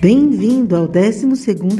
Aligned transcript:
Bem-vindo 0.00 0.76
ao 0.76 0.86
12 0.86 1.26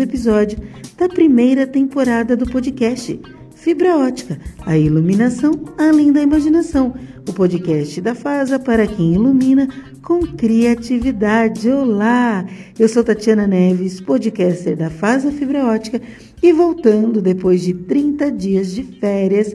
episódio 0.01 0.59
da 0.97 1.07
primeira 1.07 1.67
temporada 1.67 2.35
do 2.35 2.47
podcast 2.47 3.21
Fibra 3.55 3.97
Ótica, 3.99 4.39
a 4.65 4.77
iluminação 4.77 5.53
além 5.77 6.11
da 6.11 6.23
imaginação. 6.23 6.95
O 7.29 7.33
podcast 7.33 8.01
da 8.01 8.15
FASA 8.15 8.59
para 8.59 8.87
quem 8.87 9.15
ilumina 9.15 9.69
com 10.03 10.21
criatividade. 10.21 11.69
Olá, 11.69 12.47
eu 12.79 12.89
sou 12.89 13.05
Tatiana 13.05 13.47
Neves, 13.47 14.01
podcaster 14.01 14.77
da 14.77 14.89
FASA 14.89 15.31
Fibra 15.31 15.67
Ótica 15.67 16.01
e 16.43 16.53
voltando 16.53 17.21
depois 17.21 17.63
de 17.63 17.75
30 17.75 18.33
dias 18.33 18.73
de 18.73 18.83
férias 18.83 19.55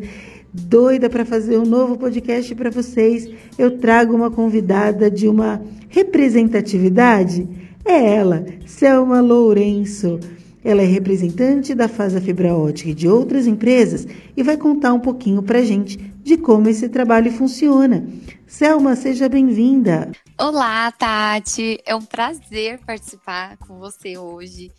doida 0.53 1.09
para 1.09 1.25
fazer 1.25 1.57
um 1.57 1.65
novo 1.65 1.97
podcast 1.97 2.53
para 2.55 2.69
vocês, 2.69 3.29
eu 3.57 3.77
trago 3.77 4.13
uma 4.13 4.29
convidada 4.29 5.09
de 5.09 5.27
uma 5.27 5.61
representatividade. 5.89 7.47
É 7.85 8.15
ela, 8.15 8.45
Selma 8.65 9.21
Lourenço. 9.21 10.19
Ela 10.63 10.83
é 10.83 10.85
representante 10.85 11.73
da 11.73 11.87
Fasa 11.87 12.21
Fibra 12.21 12.55
Ótica 12.55 12.89
e 12.89 12.93
de 12.93 13.07
outras 13.07 13.47
empresas 13.47 14.05
e 14.37 14.43
vai 14.43 14.55
contar 14.57 14.93
um 14.93 14.99
pouquinho 14.99 15.41
para 15.41 15.63
gente 15.63 15.97
de 15.97 16.37
como 16.37 16.69
esse 16.69 16.87
trabalho 16.87 17.31
funciona. 17.31 18.07
Selma, 18.45 18.95
seja 18.95 19.27
bem-vinda. 19.27 20.11
Olá, 20.39 20.91
Tati. 20.91 21.79
É 21.85 21.95
um 21.95 22.01
prazer 22.01 22.79
participar 22.85 23.57
com 23.57 23.79
você 23.79 24.17
hoje. 24.17 24.71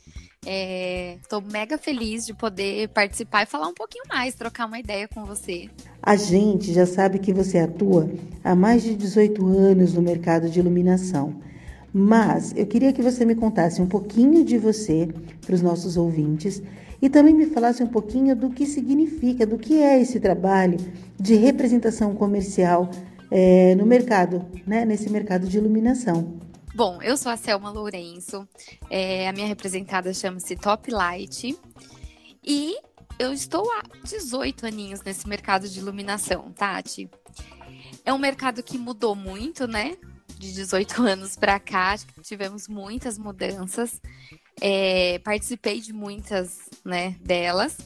Estou 1.21 1.41
é, 1.41 1.52
mega 1.52 1.79
feliz 1.79 2.27
de 2.27 2.34
poder 2.34 2.88
participar 2.88 3.43
e 3.43 3.46
falar 3.46 3.69
um 3.69 3.74
pouquinho 3.74 4.05
mais, 4.09 4.34
trocar 4.34 4.66
uma 4.66 4.79
ideia 4.79 5.09
com 5.09 5.24
você. 5.24 5.69
A 6.02 6.16
gente 6.16 6.73
já 6.73 6.84
sabe 6.84 7.19
que 7.19 7.32
você 7.32 7.59
atua 7.59 8.10
há 8.43 8.55
mais 8.55 8.82
de 8.82 8.95
18 8.95 9.46
anos 9.46 9.95
no 9.95 10.02
mercado 10.02 10.48
de 10.48 10.59
iluminação. 10.59 11.41
Mas 11.92 12.55
eu 12.56 12.66
queria 12.66 12.92
que 12.92 13.02
você 13.02 13.24
me 13.24 13.34
contasse 13.34 13.82
um 13.82 13.87
pouquinho 13.87 14.45
de 14.45 14.56
você 14.56 15.09
para 15.45 15.55
os 15.55 15.60
nossos 15.60 15.96
ouvintes 15.96 16.62
e 17.02 17.10
também 17.10 17.34
me 17.34 17.46
falasse 17.46 17.82
um 17.82 17.87
pouquinho 17.87 18.34
do 18.34 18.49
que 18.49 18.65
significa, 18.65 19.45
do 19.45 19.59
que 19.59 19.82
é 19.82 20.01
esse 20.01 20.18
trabalho 20.18 20.79
de 21.21 21.34
representação 21.34 22.15
comercial 22.15 22.88
é, 23.30 23.74
no 23.74 23.84
mercado, 23.84 24.46
né, 24.66 24.84
nesse 24.84 25.10
mercado 25.10 25.46
de 25.46 25.59
iluminação. 25.59 26.38
Bom, 26.74 27.02
eu 27.02 27.16
sou 27.16 27.30
a 27.30 27.37
Selma 27.37 27.71
Lourenço, 27.71 28.49
é, 28.88 29.29
a 29.29 29.32
minha 29.32 29.46
representada 29.46 30.15
chama-se 30.15 30.56
Top 30.56 30.90
Light 30.90 31.54
e 32.43 32.77
eu 33.18 33.32
estou 33.32 33.71
há 33.71 33.82
18 34.04 34.66
aninhos 34.66 35.02
nesse 35.02 35.29
mercado 35.29 35.68
de 35.68 35.79
iluminação, 35.79 36.51
Tati. 36.52 37.10
É 38.04 38.12
um 38.12 38.18
mercado 38.18 38.62
que 38.62 38.79
mudou 38.79 39.15
muito, 39.15 39.66
né? 39.66 39.96
De 40.43 40.52
18 40.52 41.01
anos 41.07 41.37
para 41.37 41.60
cá, 41.60 41.95
tivemos 42.21 42.66
muitas 42.66 43.16
mudanças. 43.16 44.02
É, 44.60 45.21
participei 45.21 45.80
de 45.80 45.93
muitas 45.93 46.68
né, 46.84 47.15
delas. 47.21 47.79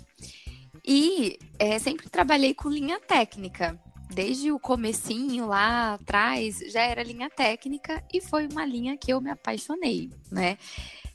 E 0.83 1.39
é, 1.59 1.79
sempre 1.79 2.09
trabalhei 2.09 2.55
com 2.55 2.71
linha 2.71 2.99
técnica 2.99 3.79
desde 4.09 4.51
o 4.51 4.59
comecinho 4.59 5.49
lá 5.49 5.95
atrás, 5.95 6.61
já 6.73 6.81
era 6.81 7.03
linha 7.03 7.29
técnica 7.29 8.03
e 8.11 8.21
foi 8.21 8.47
uma 8.47 8.65
linha 8.65 8.97
que 8.97 9.13
eu 9.13 9.21
me 9.21 9.31
apaixonei, 9.31 10.11
né? 10.31 10.57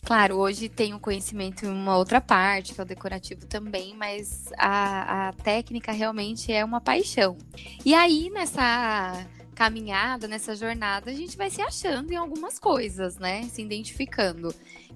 Claro, 0.04 0.38
hoje 0.38 0.68
tenho 0.68 1.00
conhecimento 1.00 1.66
em 1.66 1.70
uma 1.70 1.98
outra 1.98 2.20
parte, 2.20 2.74
que 2.74 2.82
é 2.82 2.84
o 2.84 2.88
decorativo 2.88 3.48
também, 3.48 3.96
mas 3.96 4.52
a, 4.58 5.30
a 5.30 5.34
técnica 5.34 5.92
realmente 5.92 6.52
é 6.52 6.66
uma 6.66 6.82
paixão. 6.82 7.38
E 7.86 7.94
aí, 7.94 8.30
nessa 8.30 9.26
caminhada, 9.62 10.28
nessa 10.28 10.56
jornada, 10.56 11.12
a 11.12 11.14
gente 11.14 11.38
vai 11.38 11.48
se 11.52 11.62
achando 11.62 12.12
em 12.12 12.16
algumas 12.16 12.58
coisas, 12.58 13.20
né? 13.20 13.44
Se 13.44 13.62
identificando. 13.62 14.52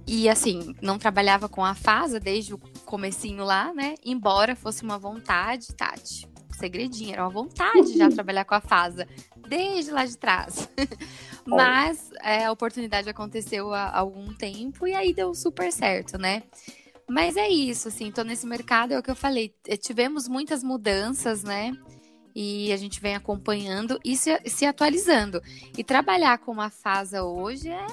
E 0.07 0.27
assim, 0.27 0.75
não 0.81 0.97
trabalhava 0.97 1.47
com 1.47 1.63
a 1.63 1.75
FASA 1.75 2.19
desde 2.19 2.55
o 2.55 2.57
comecinho 2.83 3.43
lá, 3.43 3.71
né? 3.75 3.93
Embora 4.03 4.55
fosse 4.55 4.81
uma 4.81 4.97
vontade, 4.97 5.67
Tati 5.75 6.27
segredinho, 6.57 7.11
era 7.11 7.23
uma 7.23 7.29
vontade 7.29 7.91
de 7.91 7.97
já 7.97 8.09
trabalhar 8.09 8.45
com 8.45 8.55
a 8.55 8.61
FASA, 8.61 9.07
desde 9.47 9.91
lá 9.91 10.03
de 10.03 10.17
trás. 10.17 10.67
Mas 11.45 12.09
é, 12.23 12.45
a 12.45 12.51
oportunidade 12.51 13.07
aconteceu 13.07 13.71
há 13.71 13.95
algum 13.95 14.33
tempo 14.33 14.87
e 14.87 14.95
aí 14.95 15.13
deu 15.13 15.35
super 15.35 15.71
certo, 15.71 16.17
né? 16.17 16.41
Mas 17.07 17.37
é 17.37 17.47
isso, 17.47 17.89
assim, 17.89 18.09
tô 18.09 18.23
nesse 18.23 18.47
mercado, 18.47 18.93
é 18.93 18.97
o 18.97 19.03
que 19.03 19.11
eu 19.11 19.15
falei, 19.15 19.53
eh, 19.67 19.77
tivemos 19.77 20.27
muitas 20.27 20.63
mudanças, 20.63 21.43
né? 21.43 21.71
E 22.35 22.73
a 22.73 22.77
gente 22.77 22.99
vem 22.99 23.15
acompanhando 23.15 23.97
e 24.03 24.17
se, 24.17 24.37
se 24.45 24.65
atualizando. 24.65 25.41
E 25.77 25.83
trabalhar 25.83 26.37
com 26.39 26.51
uma 26.51 26.69
FASA 26.69 27.23
hoje 27.23 27.69
é 27.69 27.87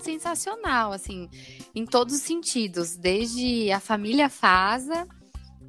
sensacional, 0.00 0.92
assim, 0.92 1.28
em 1.74 1.84
todos 1.84 2.14
os 2.14 2.22
sentidos, 2.22 2.96
desde 2.96 3.70
a 3.70 3.78
família 3.78 4.30
FASA 4.30 5.06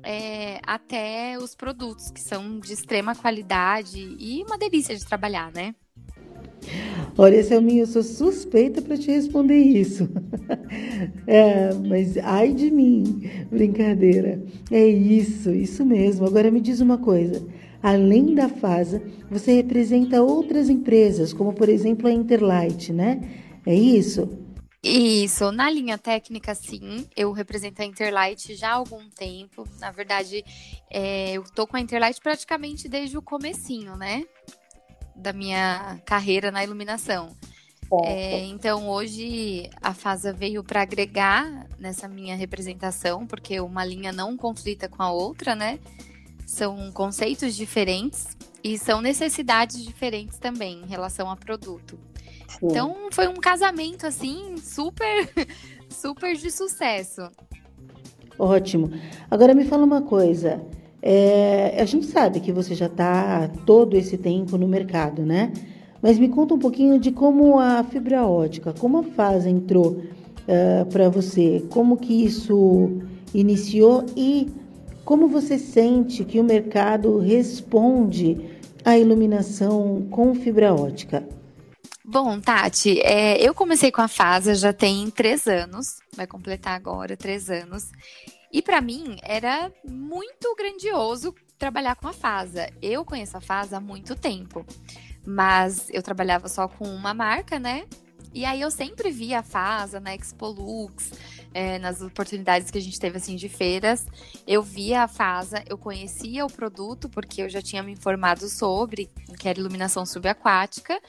é, 0.04 0.60
até 0.66 1.38
os 1.38 1.56
produtos, 1.56 2.12
que 2.12 2.22
são 2.22 2.60
de 2.60 2.74
extrema 2.74 3.16
qualidade 3.16 4.16
e 4.20 4.44
uma 4.44 4.58
delícia 4.58 4.96
de 4.96 5.06
trabalhar, 5.06 5.52
né? 5.52 5.74
Olha, 7.18 7.44
Selminha, 7.44 7.84
eu 7.84 7.88
sou 7.88 8.02
suspeita 8.02 8.82
para 8.82 8.98
te 8.98 9.12
responder 9.12 9.58
isso. 9.58 10.10
É, 11.26 11.74
mas 11.74 12.18
ai 12.18 12.54
de 12.54 12.70
mim, 12.70 13.30
brincadeira. 13.50 14.42
É 14.72 14.86
isso, 14.86 15.52
isso 15.52 15.86
mesmo. 15.86 16.26
Agora 16.26 16.52
me 16.52 16.60
diz 16.60 16.80
uma 16.80 16.98
coisa. 16.98 17.42
Além 17.84 18.34
da 18.34 18.48
FASA, 18.48 19.04
você 19.30 19.56
representa 19.56 20.22
outras 20.24 20.70
empresas, 20.70 21.34
como 21.34 21.52
por 21.52 21.68
exemplo 21.68 22.08
a 22.08 22.14
Interlight, 22.14 22.94
né? 22.94 23.20
É 23.66 23.76
isso? 23.76 24.40
Isso, 24.82 25.52
na 25.52 25.70
linha 25.70 25.98
técnica, 25.98 26.56
sim, 26.56 27.06
eu 27.16 27.34
represento 27.34 27.82
a 27.82 27.86
Interlight 27.86 28.56
já 28.56 28.70
há 28.70 28.76
algum 28.76 29.10
tempo. 29.10 29.68
Na 29.80 29.92
verdade, 29.92 30.46
é, 30.90 31.34
eu 31.34 31.44
tô 31.44 31.68
com 31.68 31.76
a 31.76 31.82
Interlight 31.82 32.22
praticamente 32.22 32.88
desde 32.88 33.18
o 33.18 33.22
comecinho, 33.22 33.98
né? 33.98 34.24
Da 35.14 35.34
minha 35.34 36.00
carreira 36.06 36.52
na 36.52 36.64
iluminação. 36.64 37.36
É, 38.06 38.46
então, 38.46 38.90
hoje 38.90 39.70
a 39.82 39.94
FASA 39.94 40.32
veio 40.32 40.64
para 40.64 40.82
agregar 40.82 41.68
nessa 41.78 42.08
minha 42.08 42.36
representação, 42.36 43.28
porque 43.28 43.60
uma 43.60 43.84
linha 43.86 44.12
não 44.12 44.38
conflita 44.38 44.88
com 44.88 45.04
a 45.04 45.12
outra, 45.12 45.54
né? 45.54 45.80
São 46.46 46.92
conceitos 46.92 47.56
diferentes 47.56 48.38
e 48.64 48.78
são 48.78 49.02
necessidades 49.02 49.84
diferentes 49.84 50.38
também 50.38 50.82
em 50.84 50.88
relação 50.88 51.30
a 51.30 51.36
produto. 51.36 51.98
Então 52.62 53.10
foi 53.12 53.28
um 53.28 53.36
casamento 53.36 54.06
assim 54.06 54.56
super 54.58 55.30
super 55.90 56.36
de 56.36 56.52
sucesso. 56.52 57.30
Ótimo. 58.38 58.92
Agora 59.30 59.54
me 59.54 59.66
fala 59.66 59.84
uma 59.84 60.02
coisa. 60.02 60.62
É, 61.02 61.82
a 61.82 61.86
gente 61.86 62.06
sabe 62.06 62.40
que 62.40 62.52
você 62.52 62.74
já 62.74 62.86
está 62.86 63.50
todo 63.66 63.96
esse 63.96 64.18
tempo 64.18 64.58
no 64.58 64.68
mercado, 64.68 65.24
né? 65.24 65.52
Mas 66.02 66.18
me 66.18 66.30
conta 66.30 66.54
um 66.54 66.60
pouquinho 66.60 67.00
de 67.00 67.12
como 67.12 67.60
a 67.60 67.84
fibra 67.84 68.26
ótica, 68.26 68.74
como 68.74 69.00
a 69.00 69.04
fase 69.04 69.50
entrou 69.50 69.92
uh, 69.92 70.04
é, 70.48 70.86
para 70.86 71.10
você, 71.10 71.66
como 71.70 71.98
que 71.98 72.26
isso 72.26 73.02
iniciou 73.34 74.06
e 74.16 74.50
como 75.06 75.28
você 75.28 75.58
sente 75.58 76.24
que 76.24 76.40
o 76.40 76.44
mercado 76.44 77.20
responde 77.20 78.60
à 78.84 78.98
iluminação 78.98 80.08
com 80.10 80.34
fibra 80.36 80.74
ótica. 80.74 81.28
Bom, 82.06 82.40
Tati, 82.40 83.00
é, 83.00 83.42
eu 83.42 83.54
comecei 83.54 83.92
com 83.92 84.02
a 84.02 84.08
FASA 84.08 84.56
já 84.56 84.74
tem 84.74 85.10
três 85.10 85.48
anos, 85.48 86.00
vai 86.16 86.28
completar 86.28 86.76
agora 86.76 87.16
três 87.16 87.50
anos. 87.50 87.92
E 88.52 88.62
para 88.62 88.82
mim 88.82 89.18
era 89.24 89.72
muito 89.84 90.54
grandioso 90.56 91.34
trabalhar 91.58 91.96
com 91.96 92.08
a 92.08 92.14
FASA. 92.14 92.70
Eu 92.82 93.06
conheço 93.06 93.38
a 93.38 93.42
FASA 93.42 93.78
há 93.78 93.80
muito 93.80 94.16
tempo, 94.16 94.66
mas 95.26 95.88
eu 95.92 96.04
trabalhava 96.04 96.50
só 96.50 96.68
com 96.68 96.86
uma 96.86 97.14
marca, 97.14 97.58
né? 97.58 97.86
E 98.34 98.46
aí 98.46 98.62
eu 98.62 98.70
sempre 98.70 99.10
via 99.10 99.40
a 99.40 99.44
FASA 99.44 100.00
na 100.00 100.14
Expolux, 100.14 101.12
é, 101.54 101.78
nas 101.80 102.02
oportunidades 102.02 102.72
que 102.72 102.78
a 102.78 102.82
gente 102.82 103.00
teve 103.00 103.18
assim 103.18 103.36
de 103.36 103.48
feiras. 103.50 104.06
Eu 104.48 104.62
via 104.62 105.04
a 105.04 105.08
FASA, 105.08 105.64
eu 105.68 105.78
conhecia 105.78 106.46
o 106.46 106.52
produto, 106.52 107.10
porque 107.10 107.42
eu 107.42 107.50
já 107.50 107.62
tinha 107.62 107.84
me 107.84 107.92
informado 107.92 108.48
sobre, 108.50 109.10
que 109.40 109.48
era 109.48 109.60
iluminação 109.60 110.06
subaquática. 110.06 111.00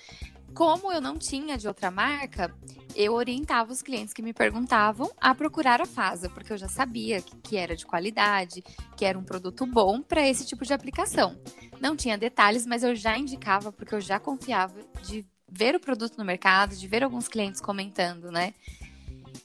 Como 0.55 0.93
eu 0.93 1.01
não 1.01 1.19
tinha 1.19 1.59
de 1.59 1.67
outra 1.67 1.91
marca, 1.91 2.55
eu 2.95 3.13
orientava 3.15 3.73
os 3.73 3.83
clientes 3.83 4.15
que 4.15 4.23
me 4.23 4.33
perguntavam 4.33 5.11
a 5.21 5.35
procurar 5.35 5.81
a 5.81 5.87
Fasa, 5.87 6.29
porque 6.29 6.53
eu 6.53 6.57
já 6.57 6.69
sabia 6.69 7.21
que, 7.21 7.37
que 7.39 7.57
era 7.57 7.75
de 7.75 7.85
qualidade, 7.85 8.63
que 8.97 9.05
era 9.05 9.19
um 9.19 9.25
produto 9.25 9.67
bom 9.67 10.01
para 10.01 10.27
esse 10.29 10.47
tipo 10.47 10.65
de 10.65 10.73
aplicação. 10.73 11.37
Não 11.81 11.97
tinha 11.97 12.17
detalhes, 12.17 12.65
mas 12.67 12.85
eu 12.85 12.95
já 12.95 13.19
indicava, 13.19 13.73
porque 13.73 13.95
eu 13.95 14.01
já 14.01 14.21
confiava 14.21 14.81
de 15.03 15.27
ver 15.49 15.75
o 15.75 15.81
produto 15.81 16.17
no 16.17 16.25
mercado, 16.25 16.77
de 16.77 16.87
ver 16.87 17.03
alguns 17.03 17.29
clientes 17.29 17.61
comentando, 17.61 18.31
né? 18.31 18.55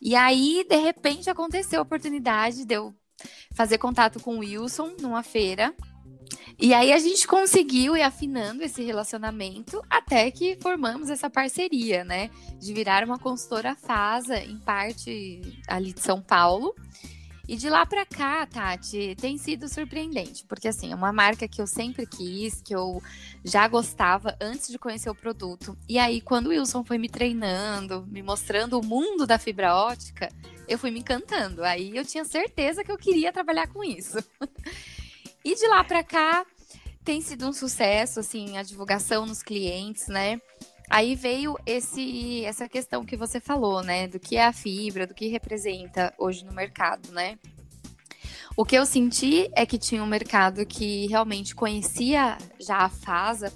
E 0.01 0.15
aí, 0.15 0.65
de 0.67 0.77
repente, 0.77 1.29
aconteceu 1.29 1.79
a 1.79 1.83
oportunidade 1.83 2.65
de 2.65 2.75
eu 2.75 2.93
fazer 3.53 3.77
contato 3.77 4.19
com 4.19 4.37
o 4.37 4.39
Wilson 4.39 4.95
numa 5.01 5.23
feira 5.23 5.75
E 6.59 6.73
aí 6.73 6.91
a 6.91 6.99
gente 6.99 7.27
conseguiu 7.27 7.95
ir 7.95 8.01
afinando 8.01 8.63
esse 8.63 8.83
relacionamento 8.83 9.81
até 9.89 10.29
que 10.29 10.57
formamos 10.61 11.09
essa 11.09 11.29
parceria, 11.29 12.03
né? 12.03 12.29
De 12.59 12.73
virar 12.73 13.03
uma 13.03 13.17
consultora 13.17 13.75
FASA, 13.75 14.37
em 14.43 14.59
parte 14.59 15.41
ali 15.67 15.93
de 15.93 16.01
São 16.01 16.21
Paulo. 16.21 16.75
E 17.49 17.55
de 17.55 17.67
lá 17.67 17.83
para 17.83 18.05
cá, 18.05 18.45
Tati, 18.45 19.15
tem 19.19 19.35
sido 19.35 19.67
surpreendente, 19.67 20.45
porque 20.45 20.67
assim, 20.67 20.91
é 20.91 20.95
uma 20.95 21.11
marca 21.11 21.47
que 21.47 21.59
eu 21.59 21.65
sempre 21.65 22.05
quis, 22.05 22.61
que 22.61 22.75
eu 22.75 23.01
já 23.43 23.67
gostava 23.67 24.37
antes 24.39 24.67
de 24.67 24.77
conhecer 24.77 25.09
o 25.09 25.15
produto. 25.15 25.75
E 25.89 25.97
aí, 25.97 26.21
quando 26.21 26.45
o 26.45 26.49
Wilson 26.49 26.83
foi 26.83 26.99
me 26.99 27.09
treinando, 27.09 28.05
me 28.05 28.21
mostrando 28.21 28.79
o 28.79 28.85
mundo 28.85 29.25
da 29.25 29.39
fibra 29.39 29.73
ótica, 29.73 30.31
eu 30.67 30.77
fui 30.77 30.91
me 30.91 30.99
encantando. 30.99 31.63
Aí 31.63 31.97
eu 31.97 32.05
tinha 32.05 32.23
certeza 32.23 32.83
que 32.83 32.91
eu 32.91 32.99
queria 32.99 33.33
trabalhar 33.33 33.65
com 33.65 33.83
isso. 33.83 34.19
e 35.43 35.55
de 35.55 35.67
lá 35.69 35.83
para 35.83 36.03
cá, 36.03 36.45
tem 37.03 37.19
sido 37.19 37.47
um 37.47 37.51
sucesso, 37.51 38.19
assim, 38.19 38.59
a 38.59 38.61
divulgação 38.61 39.25
nos 39.25 39.41
clientes, 39.41 40.07
né? 40.07 40.39
Aí 40.89 41.15
veio 41.15 41.55
esse, 41.65 42.43
essa 42.45 42.67
questão 42.67 43.05
que 43.05 43.15
você 43.15 43.39
falou, 43.39 43.83
né? 43.83 44.07
Do 44.07 44.19
que 44.19 44.37
é 44.37 44.45
a 44.45 44.51
fibra, 44.51 45.05
do 45.05 45.13
que 45.13 45.27
representa 45.27 46.13
hoje 46.17 46.43
no 46.43 46.51
mercado, 46.51 47.11
né? 47.11 47.37
O 48.57 48.65
que 48.65 48.75
eu 48.75 48.85
senti 48.85 49.49
é 49.53 49.65
que 49.65 49.77
tinha 49.77 50.03
um 50.03 50.07
mercado 50.07 50.65
que 50.65 51.07
realmente 51.07 51.53
conhecia 51.55 52.37
já 52.59 52.77
a 52.79 52.89
FASA 52.89 53.53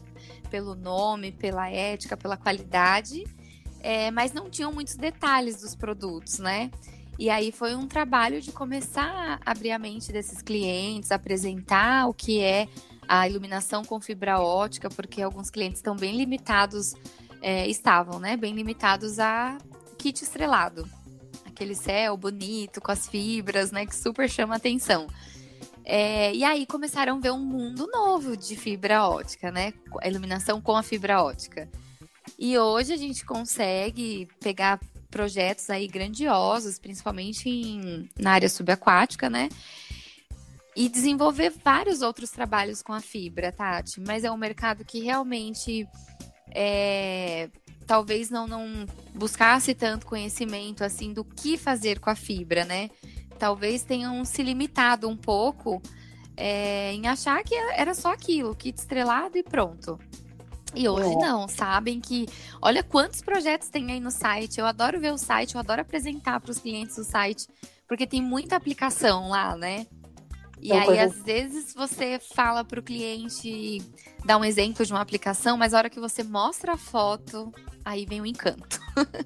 pelo 0.49 0.75
nome, 0.75 1.31
pela 1.31 1.69
ética, 1.69 2.15
pela 2.15 2.37
qualidade, 2.37 3.25
é, 3.81 4.11
mas 4.11 4.31
não 4.31 4.49
tinham 4.49 4.71
muitos 4.71 4.95
detalhes 4.95 5.59
dos 5.59 5.75
produtos, 5.75 6.37
né? 6.37 6.69
E 7.17 7.29
aí 7.29 7.51
foi 7.51 7.75
um 7.75 7.87
trabalho 7.87 8.41
de 8.41 8.51
começar 8.51 9.39
a 9.45 9.51
abrir 9.51 9.71
a 9.71 9.79
mente 9.79 10.11
desses 10.11 10.41
clientes, 10.41 11.11
apresentar 11.11 12.07
o 12.07 12.13
que 12.13 12.39
é 12.39 12.67
a 13.07 13.27
iluminação 13.27 13.83
com 13.83 13.99
fibra 13.99 14.39
ótica, 14.39 14.89
porque 14.89 15.21
alguns 15.21 15.49
clientes 15.49 15.79
estão 15.79 15.95
bem 15.95 16.15
limitados 16.15 16.95
é, 17.43 17.67
estavam, 17.67 18.19
né, 18.19 18.37
bem 18.37 18.55
limitados 18.55 19.19
a 19.19 19.57
kit 19.97 20.23
estrelado. 20.23 20.87
Aquele 21.45 21.75
céu 21.75 22.15
bonito, 22.15 22.79
com 22.79 22.91
as 22.91 23.05
fibras, 23.07 23.69
né, 23.69 23.85
que 23.85 23.93
super 23.93 24.29
chama 24.29 24.55
atenção. 24.55 25.07
É, 25.85 26.33
e 26.33 26.45
aí 26.45 26.65
começaram 26.65 27.17
a 27.17 27.19
ver 27.19 27.31
um 27.31 27.43
mundo 27.43 27.85
novo 27.91 28.37
de 28.37 28.55
fibra 28.55 29.05
ótica, 29.05 29.51
né? 29.51 29.73
A 30.01 30.07
iluminação 30.07 30.61
com 30.61 30.77
a 30.77 30.81
fibra 30.81 31.21
ótica. 31.21 31.69
E 32.39 32.57
hoje 32.57 32.93
a 32.93 32.97
gente 32.97 33.25
consegue 33.25 34.29
pegar 34.39 34.79
projetos 35.11 35.69
aí 35.69 35.85
grandiosos, 35.85 36.79
principalmente 36.79 37.49
em, 37.49 38.09
na 38.17 38.31
área 38.31 38.47
subaquática, 38.47 39.29
né? 39.29 39.49
E 40.73 40.87
desenvolver 40.87 41.49
vários 41.63 42.01
outros 42.01 42.31
trabalhos 42.31 42.81
com 42.81 42.93
a 42.93 43.01
fibra, 43.01 43.51
Tati. 43.51 43.99
Mas 43.99 44.23
é 44.23 44.31
um 44.31 44.37
mercado 44.37 44.85
que 44.85 45.01
realmente 45.01 45.85
é, 46.53 47.49
talvez 47.87 48.29
não, 48.29 48.47
não 48.47 48.85
buscasse 49.13 49.73
tanto 49.73 50.05
conhecimento 50.05 50.83
assim 50.83 51.11
do 51.11 51.23
que 51.23 51.57
fazer 51.57 51.99
com 51.99 52.09
a 52.09 52.15
fibra, 52.15 52.63
né? 52.63 52.89
Talvez 53.39 53.83
tenham 53.83 54.23
se 54.23 54.43
limitado 54.43 55.09
um 55.09 55.17
pouco 55.17 55.81
é, 56.37 56.93
em 56.93 57.07
achar 57.07 57.43
que 57.43 57.55
era 57.55 57.93
só 57.93 58.13
aquilo, 58.13 58.55
kit 58.55 58.77
estrelado 58.77 59.37
e 59.37 59.43
pronto. 59.43 59.99
E 60.75 60.87
hoje 60.89 61.13
é. 61.13 61.17
não, 61.17 61.47
sabem 61.47 61.99
que 61.99 62.27
olha 62.61 62.81
quantos 62.83 63.21
projetos 63.21 63.69
tem 63.69 63.91
aí 63.91 63.99
no 63.99 64.09
site. 64.09 64.59
Eu 64.59 64.65
adoro 64.65 64.99
ver 64.99 65.11
o 65.11 65.17
site, 65.17 65.55
eu 65.55 65.59
adoro 65.59 65.81
apresentar 65.81 66.39
para 66.39 66.51
os 66.51 66.57
clientes 66.57 66.97
o 66.97 67.03
site, 67.03 67.47
porque 67.87 68.07
tem 68.07 68.21
muita 68.21 68.55
aplicação 68.55 69.29
lá, 69.29 69.55
né? 69.55 69.85
E 70.63 70.71
então, 70.71 70.91
aí, 70.91 70.99
às 70.99 71.21
vezes, 71.21 71.73
você 71.73 72.17
fala 72.33 72.63
para 72.63 72.79
o 72.79 72.83
cliente, 72.83 73.81
dá 74.23 74.37
um 74.37 74.45
exemplo 74.45 74.85
de 74.85 74.93
uma 74.93 75.01
aplicação, 75.01 75.57
mas 75.57 75.73
a 75.73 75.77
hora 75.77 75.89
que 75.89 75.99
você 75.99 76.23
mostra 76.23 76.71
a 76.71 76.77
foto, 76.77 77.51
aí 77.83 78.05
vem 78.05 78.21
o 78.21 78.25
encanto. 78.25 78.79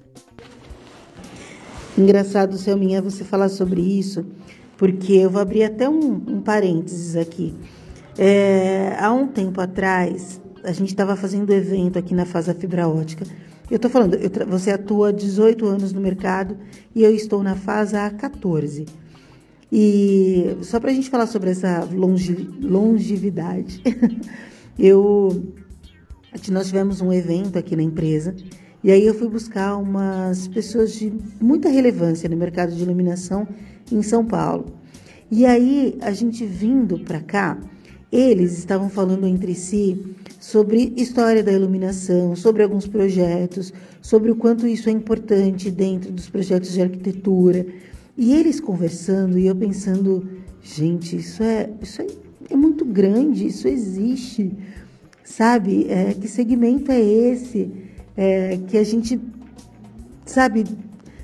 Engraçado, 1.96 2.58
Selminha, 2.58 3.00
você 3.00 3.22
falar 3.22 3.50
sobre 3.50 3.80
isso, 3.80 4.26
porque 4.76 5.12
eu 5.12 5.30
vou 5.30 5.40
abrir 5.40 5.62
até 5.62 5.88
um, 5.88 6.14
um 6.14 6.40
parênteses 6.40 7.14
aqui. 7.14 7.54
É, 8.18 8.96
há 8.98 9.12
um 9.12 9.28
tempo 9.28 9.60
atrás, 9.60 10.40
a 10.64 10.72
gente 10.72 10.88
estava 10.88 11.14
fazendo 11.14 11.52
evento 11.52 12.00
aqui 12.00 12.14
na 12.14 12.26
Fase 12.26 12.52
Fibra 12.52 12.88
Ótica. 12.88 13.24
Eu 13.70 13.76
estou 13.76 13.88
falando, 13.88 14.14
eu, 14.14 14.46
você 14.48 14.72
atua 14.72 15.10
há 15.10 15.12
18 15.12 15.64
anos 15.66 15.92
no 15.92 16.00
mercado 16.00 16.58
e 16.96 17.04
eu 17.04 17.14
estou 17.14 17.44
na 17.44 17.54
Fase 17.54 17.94
há 17.94 18.10
14. 18.10 18.86
E 19.70 20.56
só 20.62 20.80
para 20.80 20.90
a 20.90 20.94
gente 20.94 21.10
falar 21.10 21.26
sobre 21.26 21.50
essa 21.50 21.84
longe, 21.92 22.34
longevidade, 22.60 23.82
eu 24.78 25.52
nós 26.50 26.68
tivemos 26.68 27.00
um 27.00 27.12
evento 27.12 27.58
aqui 27.58 27.74
na 27.74 27.82
empresa 27.82 28.34
e 28.82 28.92
aí 28.92 29.04
eu 29.04 29.14
fui 29.14 29.28
buscar 29.28 29.76
umas 29.76 30.46
pessoas 30.46 30.94
de 30.94 31.12
muita 31.40 31.68
relevância 31.68 32.28
no 32.28 32.36
mercado 32.36 32.74
de 32.74 32.82
iluminação 32.82 33.46
em 33.90 34.02
São 34.02 34.24
Paulo. 34.24 34.66
E 35.30 35.44
aí 35.44 35.98
a 36.00 36.12
gente 36.12 36.46
vindo 36.46 36.98
para 37.00 37.20
cá, 37.20 37.58
eles 38.10 38.56
estavam 38.56 38.88
falando 38.88 39.26
entre 39.26 39.54
si 39.54 40.16
sobre 40.40 40.94
história 40.96 41.42
da 41.42 41.52
iluminação, 41.52 42.36
sobre 42.36 42.62
alguns 42.62 42.86
projetos, 42.86 43.72
sobre 44.00 44.30
o 44.30 44.36
quanto 44.36 44.66
isso 44.66 44.88
é 44.88 44.92
importante 44.92 45.70
dentro 45.70 46.12
dos 46.12 46.28
projetos 46.30 46.72
de 46.72 46.80
arquitetura. 46.80 47.66
E 48.18 48.32
eles 48.32 48.58
conversando 48.58 49.38
e 49.38 49.46
eu 49.46 49.54
pensando, 49.54 50.26
gente, 50.60 51.14
isso 51.16 51.40
é, 51.40 51.70
isso 51.80 52.02
é, 52.02 52.06
é 52.50 52.56
muito 52.56 52.84
grande, 52.84 53.46
isso 53.46 53.68
existe, 53.68 54.52
sabe? 55.22 55.86
É, 55.88 56.12
que 56.14 56.26
segmento 56.26 56.90
é 56.90 57.00
esse? 57.00 57.70
É, 58.16 58.58
que 58.66 58.76
a 58.76 58.82
gente, 58.82 59.20
sabe? 60.26 60.64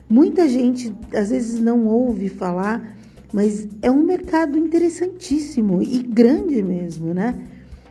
Muita 0.08 0.48
gente 0.48 0.94
às 1.12 1.30
vezes 1.30 1.58
não 1.58 1.84
ouve 1.88 2.28
falar, 2.28 2.96
mas 3.32 3.66
é 3.82 3.90
um 3.90 4.04
mercado 4.04 4.56
interessantíssimo 4.56 5.82
e 5.82 6.00
grande 6.00 6.62
mesmo, 6.62 7.12
né? 7.12 7.34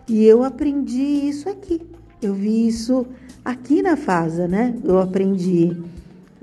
E 0.07 0.23
eu 0.23 0.45
aprendi 0.45 1.27
isso 1.27 1.50
aqui. 1.50 1.81
Eu 2.21 2.33
vi 2.33 2.69
isso 2.69 3.05
aqui 3.44 3.81
na 3.81 3.97
FASA, 3.97 4.47
né? 4.47 4.73
Eu 4.81 4.97
aprendi 5.00 5.75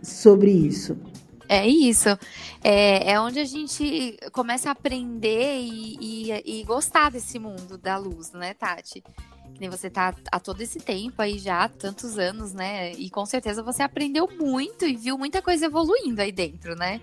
sobre 0.02 0.50
isso. 0.50 0.94
É 1.52 1.66
isso. 1.66 2.08
É, 2.62 3.10
é 3.10 3.20
onde 3.20 3.40
a 3.40 3.44
gente 3.44 4.16
começa 4.30 4.68
a 4.68 4.72
aprender 4.72 5.58
e, 5.58 6.30
e, 6.30 6.60
e 6.60 6.62
gostar 6.62 7.10
desse 7.10 7.40
mundo 7.40 7.76
da 7.76 7.96
luz, 7.96 8.30
né, 8.30 8.54
Tati? 8.54 9.02
Que 9.52 9.60
nem 9.60 9.68
você 9.68 9.90
tá 9.90 10.14
há 10.30 10.38
todo 10.38 10.60
esse 10.60 10.78
tempo 10.78 11.20
aí 11.20 11.38
já, 11.38 11.68
tantos 11.68 12.16
anos, 12.20 12.52
né? 12.52 12.92
E 12.92 13.10
com 13.10 13.26
certeza 13.26 13.64
você 13.64 13.82
aprendeu 13.82 14.28
muito 14.38 14.84
e 14.84 14.94
viu 14.94 15.18
muita 15.18 15.42
coisa 15.42 15.66
evoluindo 15.66 16.22
aí 16.22 16.30
dentro, 16.30 16.76
né? 16.76 17.00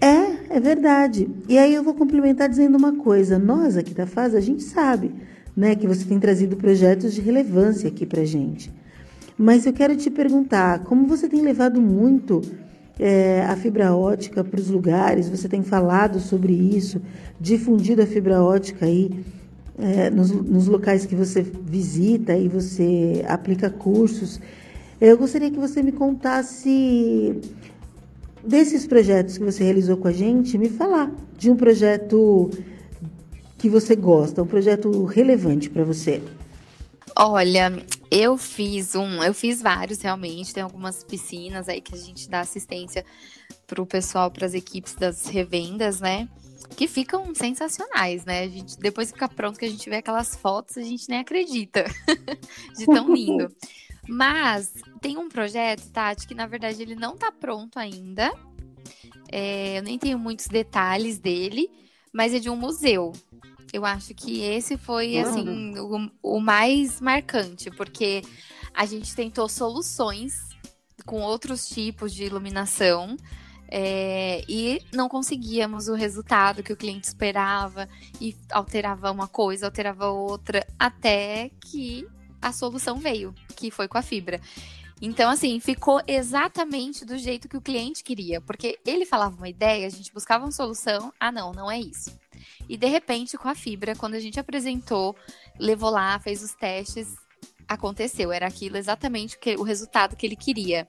É, 0.00 0.56
é 0.56 0.58
verdade. 0.58 1.28
E 1.46 1.58
aí 1.58 1.74
eu 1.74 1.82
vou 1.82 1.92
complementar 1.92 2.48
dizendo 2.48 2.78
uma 2.78 2.96
coisa. 2.96 3.38
Nós 3.38 3.76
aqui 3.76 3.92
da 3.92 4.06
FAS, 4.06 4.34
a 4.34 4.40
gente 4.40 4.62
sabe, 4.62 5.14
né, 5.54 5.76
que 5.76 5.86
você 5.86 6.06
tem 6.06 6.18
trazido 6.18 6.56
projetos 6.56 7.12
de 7.12 7.20
relevância 7.20 7.86
aqui 7.86 8.06
pra 8.06 8.24
gente. 8.24 8.72
Mas 9.38 9.66
eu 9.66 9.72
quero 9.72 9.96
te 9.96 10.10
perguntar, 10.10 10.84
como 10.84 11.06
você 11.06 11.28
tem 11.28 11.42
levado 11.42 11.80
muito 11.80 12.40
é, 12.98 13.42
a 13.42 13.56
fibra 13.56 13.94
ótica 13.94 14.42
para 14.42 14.58
os 14.58 14.70
lugares, 14.70 15.28
você 15.28 15.48
tem 15.48 15.62
falado 15.62 16.18
sobre 16.18 16.52
isso, 16.52 17.00
difundido 17.38 18.02
a 18.02 18.06
fibra 18.06 18.42
ótica 18.42 18.86
aí 18.86 19.10
é, 19.78 20.08
nos, 20.10 20.30
nos 20.30 20.66
locais 20.66 21.04
que 21.04 21.14
você 21.14 21.42
visita 21.42 22.34
e 22.36 22.48
você 22.48 23.24
aplica 23.28 23.68
cursos. 23.68 24.40
Eu 24.98 25.18
gostaria 25.18 25.50
que 25.50 25.58
você 25.58 25.82
me 25.82 25.92
contasse 25.92 27.38
desses 28.42 28.86
projetos 28.86 29.36
que 29.36 29.44
você 29.44 29.64
realizou 29.64 29.98
com 29.98 30.08
a 30.08 30.12
gente, 30.12 30.56
me 30.56 30.70
falar 30.70 31.12
de 31.36 31.50
um 31.50 31.56
projeto 31.56 32.50
que 33.58 33.68
você 33.68 33.94
gosta, 33.94 34.42
um 34.42 34.46
projeto 34.46 35.04
relevante 35.04 35.68
para 35.68 35.84
você. 35.84 36.22
Olha, 37.18 37.72
eu 38.10 38.36
fiz 38.36 38.94
um, 38.94 39.22
eu 39.22 39.34
fiz 39.34 39.60
vários 39.60 40.00
realmente. 40.00 40.54
Tem 40.54 40.62
algumas 40.62 41.02
piscinas 41.04 41.68
aí 41.68 41.80
que 41.80 41.94
a 41.94 41.98
gente 41.98 42.28
dá 42.28 42.40
assistência 42.40 43.04
para 43.66 43.82
o 43.82 43.86
pessoal, 43.86 44.30
para 44.30 44.46
as 44.46 44.54
equipes 44.54 44.94
das 44.94 45.26
revendas, 45.26 46.00
né? 46.00 46.28
Que 46.76 46.86
ficam 46.86 47.34
sensacionais, 47.34 48.24
né? 48.24 48.44
A 48.44 48.48
gente, 48.48 48.78
depois 48.78 49.10
fica 49.10 49.28
pronto, 49.28 49.58
que 49.58 49.64
a 49.64 49.70
gente 49.70 49.88
vê 49.88 49.96
aquelas 49.96 50.36
fotos, 50.36 50.76
a 50.76 50.82
gente 50.82 51.08
nem 51.08 51.20
acredita 51.20 51.84
de 52.76 52.86
tão 52.86 53.12
lindo. 53.14 53.54
Mas 54.08 54.72
tem 55.00 55.16
um 55.16 55.28
projeto, 55.28 55.88
Tati, 55.90 56.26
que 56.26 56.34
na 56.34 56.46
verdade 56.46 56.82
ele 56.82 56.94
não 56.94 57.16
tá 57.16 57.32
pronto 57.32 57.78
ainda. 57.78 58.32
É, 59.30 59.78
eu 59.78 59.82
nem 59.82 59.98
tenho 59.98 60.18
muitos 60.18 60.46
detalhes 60.46 61.18
dele, 61.18 61.68
mas 62.12 62.32
é 62.32 62.38
de 62.38 62.48
um 62.48 62.56
museu. 62.56 63.12
Eu 63.72 63.84
acho 63.84 64.14
que 64.14 64.40
esse 64.42 64.76
foi, 64.76 65.18
assim, 65.18 65.78
o, 65.78 66.10
o 66.22 66.40
mais 66.40 67.00
marcante, 67.00 67.70
porque 67.70 68.22
a 68.74 68.86
gente 68.86 69.14
tentou 69.14 69.48
soluções 69.48 70.48
com 71.04 71.20
outros 71.20 71.68
tipos 71.68 72.14
de 72.14 72.24
iluminação 72.24 73.16
É, 73.68 74.44
e 74.48 74.80
não 74.92 75.08
conseguíamos 75.08 75.88
o 75.88 75.94
resultado 75.94 76.62
que 76.62 76.72
o 76.72 76.76
cliente 76.76 77.08
esperava 77.08 77.88
e 78.20 78.32
alterava 78.52 79.10
uma 79.10 79.26
coisa, 79.26 79.66
alterava 79.66 80.06
outra, 80.06 80.64
até 80.78 81.50
que 81.60 82.06
a 82.40 82.52
solução 82.52 83.00
veio, 83.00 83.34
que 83.56 83.72
foi 83.72 83.88
com 83.88 83.98
a 83.98 84.02
fibra. 84.02 84.40
Então, 85.02 85.28
assim, 85.28 85.58
ficou 85.58 86.00
exatamente 86.06 87.04
do 87.04 87.18
jeito 87.18 87.48
que 87.48 87.56
o 87.56 87.60
cliente 87.60 88.04
queria, 88.04 88.40
porque 88.40 88.78
ele 88.86 89.04
falava 89.04 89.36
uma 89.36 89.48
ideia, 89.48 89.84
a 89.84 89.90
gente 89.90 90.12
buscava 90.12 90.44
uma 90.44 90.52
solução, 90.52 91.12
ah, 91.18 91.32
não, 91.32 91.52
não 91.52 91.68
é 91.68 91.80
isso. 91.80 92.16
E 92.68 92.76
de 92.76 92.86
repente, 92.86 93.36
com 93.36 93.48
a 93.48 93.54
fibra, 93.54 93.94
quando 93.94 94.14
a 94.14 94.20
gente 94.20 94.40
apresentou, 94.40 95.16
levou 95.58 95.90
lá, 95.90 96.18
fez 96.18 96.42
os 96.42 96.54
testes, 96.54 97.14
aconteceu, 97.68 98.32
era 98.32 98.46
aquilo 98.46 98.76
exatamente 98.76 99.38
que, 99.38 99.56
o 99.56 99.62
resultado 99.62 100.16
que 100.16 100.26
ele 100.26 100.36
queria. 100.36 100.88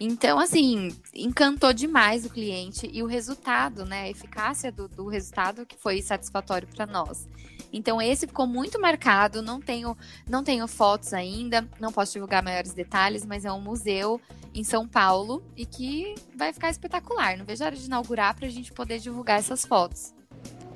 Então, 0.00 0.40
assim, 0.40 0.88
encantou 1.14 1.72
demais 1.72 2.26
o 2.26 2.30
cliente 2.30 2.90
e 2.92 3.02
o 3.02 3.06
resultado, 3.06 3.84
né? 3.84 4.02
A 4.02 4.10
eficácia 4.10 4.72
do, 4.72 4.88
do 4.88 5.06
resultado 5.06 5.64
que 5.64 5.76
foi 5.76 6.02
satisfatório 6.02 6.66
para 6.66 6.84
nós. 6.84 7.28
Então, 7.72 8.02
esse 8.02 8.26
ficou 8.26 8.46
muito 8.46 8.80
marcado. 8.80 9.40
Não 9.40 9.60
tenho, 9.60 9.96
não 10.28 10.42
tenho 10.42 10.66
fotos 10.66 11.14
ainda, 11.14 11.68
não 11.80 11.92
posso 11.92 12.12
divulgar 12.14 12.42
maiores 12.42 12.74
detalhes, 12.74 13.24
mas 13.24 13.44
é 13.44 13.52
um 13.52 13.60
museu 13.60 14.20
em 14.52 14.64
São 14.64 14.86
Paulo 14.86 15.44
e 15.56 15.64
que 15.64 16.14
vai 16.36 16.52
ficar 16.52 16.70
espetacular. 16.70 17.36
Não 17.36 17.44
vejo 17.44 17.62
a 17.62 17.66
hora 17.66 17.76
de 17.76 17.86
inaugurar 17.86 18.34
para 18.34 18.46
a 18.46 18.50
gente 18.50 18.72
poder 18.72 18.98
divulgar 18.98 19.38
essas 19.38 19.64
fotos. 19.64 20.12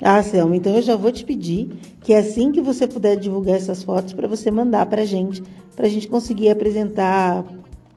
Ah, 0.00 0.22
Selma, 0.22 0.56
então 0.56 0.74
eu 0.76 0.82
já 0.82 0.94
vou 0.94 1.10
te 1.10 1.24
pedir 1.24 1.70
que 2.02 2.14
assim 2.14 2.52
que 2.52 2.60
você 2.60 2.86
puder 2.86 3.16
divulgar 3.16 3.56
essas 3.56 3.82
fotos, 3.82 4.12
para 4.12 4.28
você 4.28 4.50
mandar 4.50 4.86
para 4.86 5.02
a 5.02 5.04
gente, 5.04 5.42
para 5.74 5.86
a 5.86 5.90
gente 5.90 6.06
conseguir 6.06 6.50
apresentar 6.50 7.44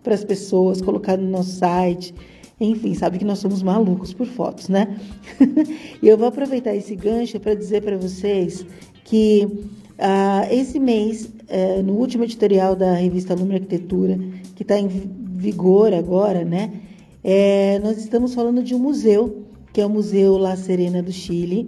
para 0.01 0.15
as 0.15 0.23
pessoas, 0.23 0.81
colocar 0.81 1.15
no 1.15 1.29
nosso 1.29 1.51
site. 1.51 2.13
Enfim, 2.59 2.93
sabe 2.93 3.19
que 3.19 3.25
nós 3.25 3.39
somos 3.39 3.61
malucos 3.61 4.13
por 4.13 4.25
fotos, 4.25 4.67
né? 4.67 4.97
e 6.01 6.07
eu 6.07 6.17
vou 6.17 6.27
aproveitar 6.27 6.75
esse 6.75 6.95
gancho 6.95 7.39
para 7.39 7.53
dizer 7.53 7.81
para 7.81 7.97
vocês 7.97 8.65
que 9.03 9.47
uh, 9.97 10.51
esse 10.51 10.79
mês, 10.79 11.25
uh, 11.25 11.83
no 11.83 11.93
último 11.93 12.23
editorial 12.23 12.75
da 12.75 12.93
revista 12.93 13.35
Lume 13.35 13.55
Arquitetura, 13.55 14.19
que 14.55 14.63
está 14.63 14.77
em 14.77 14.87
vigor 14.87 15.93
agora, 15.93 16.43
né? 16.43 16.71
É, 17.23 17.79
nós 17.79 17.97
estamos 17.97 18.33
falando 18.33 18.63
de 18.63 18.73
um 18.73 18.79
museu, 18.79 19.43
que 19.71 19.79
é 19.79 19.85
o 19.85 19.89
Museu 19.89 20.37
La 20.37 20.55
Serena 20.55 21.01
do 21.03 21.11
Chile. 21.11 21.67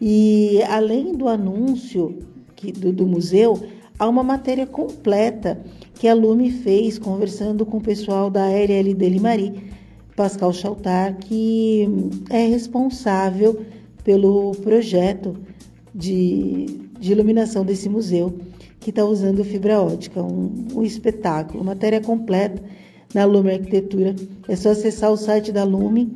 E 0.00 0.62
além 0.62 1.14
do 1.14 1.28
anúncio 1.28 2.18
que, 2.56 2.72
do, 2.72 2.92
do 2.92 3.06
museu, 3.06 3.60
há 3.98 4.08
uma 4.08 4.22
matéria 4.22 4.66
completa 4.66 5.60
que 5.94 6.08
a 6.08 6.14
Lume 6.14 6.50
fez 6.50 6.98
conversando 6.98 7.66
com 7.66 7.76
o 7.76 7.82
pessoal 7.82 8.30
da 8.30 8.46
RLD 8.48 9.08
Limari, 9.08 9.70
Pascal 10.16 10.52
Chaltar, 10.52 11.18
que 11.18 11.86
é 12.30 12.46
responsável 12.46 13.60
pelo 14.02 14.52
projeto 14.62 15.36
de, 15.94 16.66
de 16.98 17.12
iluminação 17.12 17.64
desse 17.64 17.88
museu, 17.88 18.38
que 18.80 18.90
está 18.90 19.04
usando 19.04 19.44
fibra 19.44 19.82
ótica, 19.82 20.22
um, 20.22 20.68
um 20.74 20.82
espetáculo, 20.82 21.62
matéria 21.62 22.00
completa 22.00 22.62
na 23.14 23.24
Lume 23.24 23.52
Arquitetura. 23.52 24.16
É 24.48 24.56
só 24.56 24.70
acessar 24.70 25.12
o 25.12 25.16
site 25.16 25.52
da 25.52 25.64
Lume, 25.64 26.10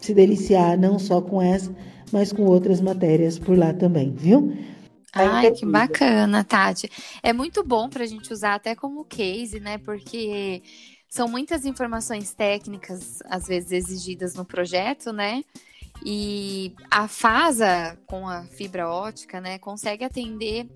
se 0.01 0.15
deliciar 0.15 0.79
não 0.79 0.99
só 0.99 1.21
com 1.21 1.43
essa, 1.43 1.75
mas 2.13 2.33
com 2.33 2.45
outras 2.45 2.81
matérias 2.81 3.39
por 3.39 3.59
lá 3.59 3.73
também, 3.73 4.15
viu? 4.15 4.57
Ai, 5.13 5.51
que 5.53 5.65
bacana, 5.65 6.43
Tati. 6.43 6.91
É 7.23 7.33
muito 7.33 7.63
bom 7.63 7.89
para 7.89 8.05
a 8.05 8.07
gente 8.07 8.33
usar 8.33 8.55
até 8.55 8.75
como 8.75 9.05
case, 9.05 9.61
né? 9.61 9.79
Porque 9.79 10.63
são 11.09 11.29
muitas 11.29 11.65
informações 11.65 12.35
técnicas, 12.35 13.21
às 13.27 13.47
vezes 13.47 13.71
exigidas 13.71 14.35
no 14.35 14.45
projeto, 14.45 15.13
né? 15.13 15.45
E 16.05 16.75
a 16.91 17.09
FASA, 17.09 17.99
com 18.07 18.29
a 18.29 18.45
fibra 18.45 18.89
ótica, 18.89 19.41
né, 19.41 19.59
consegue 19.59 20.05
atender 20.05 20.69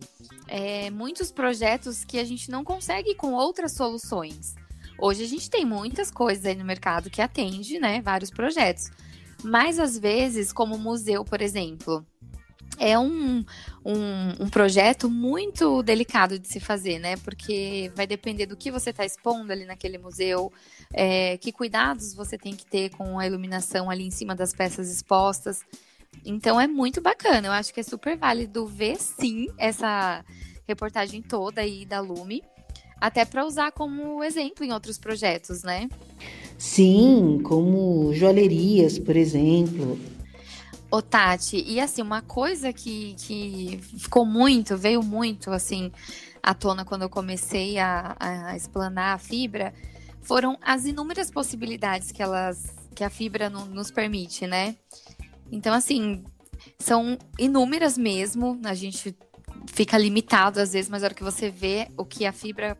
é, 0.46 0.88
muitos 0.90 1.30
projetos 1.30 2.02
que 2.02 2.18
a 2.18 2.24
gente 2.24 2.50
não 2.50 2.64
consegue 2.64 3.14
com 3.14 3.34
outras 3.34 3.72
soluções. 3.72 4.54
Hoje 4.98 5.22
a 5.22 5.26
gente 5.26 5.50
tem 5.50 5.66
muitas 5.66 6.10
coisas 6.10 6.46
aí 6.46 6.54
no 6.54 6.64
mercado 6.64 7.10
que 7.10 7.20
atende, 7.20 7.78
né, 7.78 8.00
vários 8.00 8.30
projetos. 8.30 8.90
Mas 9.44 9.78
às 9.78 9.96
vezes, 9.98 10.52
como 10.52 10.78
museu, 10.78 11.24
por 11.24 11.40
exemplo, 11.40 12.04
é 12.78 12.98
um, 12.98 13.44
um, 13.84 14.44
um, 14.44 14.48
projeto 14.48 15.08
muito 15.10 15.82
delicado 15.82 16.38
de 16.38 16.46
se 16.48 16.60
fazer, 16.60 16.98
né? 16.98 17.16
Porque 17.16 17.90
vai 17.94 18.06
depender 18.06 18.46
do 18.46 18.56
que 18.56 18.70
você 18.70 18.90
está 18.90 19.04
expondo 19.04 19.52
ali 19.52 19.64
naquele 19.64 19.98
museu, 19.98 20.52
é, 20.92 21.36
que 21.38 21.52
cuidados 21.52 22.14
você 22.14 22.36
tem 22.36 22.54
que 22.54 22.66
ter 22.66 22.90
com 22.90 23.18
a 23.18 23.26
iluminação 23.26 23.90
ali 23.90 24.04
em 24.04 24.10
cima 24.10 24.34
das 24.34 24.52
peças 24.52 24.90
expostas. 24.90 25.64
Então 26.24 26.60
é 26.60 26.66
muito 26.66 27.00
bacana. 27.00 27.48
Eu 27.48 27.52
acho 27.52 27.72
que 27.72 27.80
é 27.80 27.82
super 27.82 28.16
válido 28.16 28.66
ver 28.66 28.96
sim 28.96 29.46
essa 29.58 30.24
reportagem 30.66 31.22
toda 31.22 31.62
aí 31.62 31.86
da 31.86 32.00
Lume, 32.00 32.42
até 33.00 33.24
para 33.24 33.44
usar 33.44 33.72
como 33.72 34.22
exemplo 34.22 34.64
em 34.64 34.72
outros 34.72 34.98
projetos, 34.98 35.62
né? 35.62 35.88
Sim, 36.58 37.40
como 37.42 38.12
joalherias, 38.12 38.98
por 38.98 39.16
exemplo. 39.16 39.98
Ô, 40.90 41.02
Tati, 41.02 41.62
e 41.66 41.78
assim, 41.80 42.00
uma 42.00 42.22
coisa 42.22 42.72
que, 42.72 43.14
que 43.18 43.78
ficou 43.98 44.24
muito, 44.24 44.74
veio 44.74 45.02
muito, 45.02 45.50
assim, 45.50 45.92
à 46.42 46.54
tona 46.54 46.82
quando 46.82 47.02
eu 47.02 47.10
comecei 47.10 47.78
a, 47.78 48.16
a 48.18 48.56
explanar 48.56 49.14
a 49.14 49.18
fibra, 49.18 49.74
foram 50.22 50.58
as 50.62 50.86
inúmeras 50.86 51.30
possibilidades 51.30 52.10
que 52.10 52.22
elas, 52.22 52.74
que 52.94 53.04
a 53.04 53.10
fibra 53.10 53.50
no, 53.50 53.66
nos 53.66 53.90
permite, 53.90 54.46
né? 54.46 54.76
Então, 55.52 55.74
assim, 55.74 56.24
são 56.78 57.18
inúmeras 57.38 57.98
mesmo, 57.98 58.58
a 58.64 58.72
gente 58.72 59.14
fica 59.66 59.98
limitado 59.98 60.58
às 60.58 60.72
vezes, 60.72 60.90
mas 60.90 61.02
a 61.02 61.06
hora 61.06 61.14
que 61.14 61.22
você 61.22 61.50
vê 61.50 61.88
o 61.98 62.04
que 62.04 62.24
a 62.24 62.32
fibra 62.32 62.78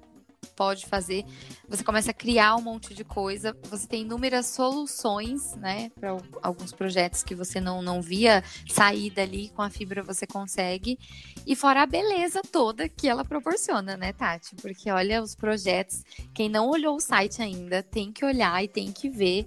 pode 0.58 0.86
fazer. 0.86 1.24
Você 1.68 1.84
começa 1.84 2.10
a 2.10 2.14
criar 2.14 2.56
um 2.56 2.60
monte 2.60 2.92
de 2.92 3.04
coisa. 3.04 3.56
Você 3.70 3.86
tem 3.86 4.02
inúmeras 4.02 4.46
soluções, 4.46 5.54
né, 5.54 5.92
para 5.94 6.16
alguns 6.42 6.72
projetos 6.72 7.22
que 7.22 7.32
você 7.32 7.60
não, 7.60 7.80
não 7.80 8.02
via 8.02 8.42
sair 8.68 9.08
dali 9.08 9.50
com 9.50 9.62
a 9.62 9.70
fibra 9.70 10.02
você 10.02 10.26
consegue. 10.26 10.98
E 11.46 11.54
fora 11.54 11.82
a 11.82 11.86
beleza 11.86 12.42
toda 12.42 12.88
que 12.88 13.08
ela 13.08 13.24
proporciona, 13.24 13.96
né, 13.96 14.12
Tati? 14.12 14.56
Porque 14.56 14.90
olha 14.90 15.22
os 15.22 15.36
projetos. 15.36 16.02
Quem 16.34 16.48
não 16.48 16.68
olhou 16.68 16.96
o 16.96 17.00
site 17.00 17.40
ainda 17.40 17.80
tem 17.80 18.10
que 18.12 18.24
olhar 18.24 18.62
e 18.64 18.66
tem 18.66 18.90
que 18.90 19.08
ver 19.08 19.46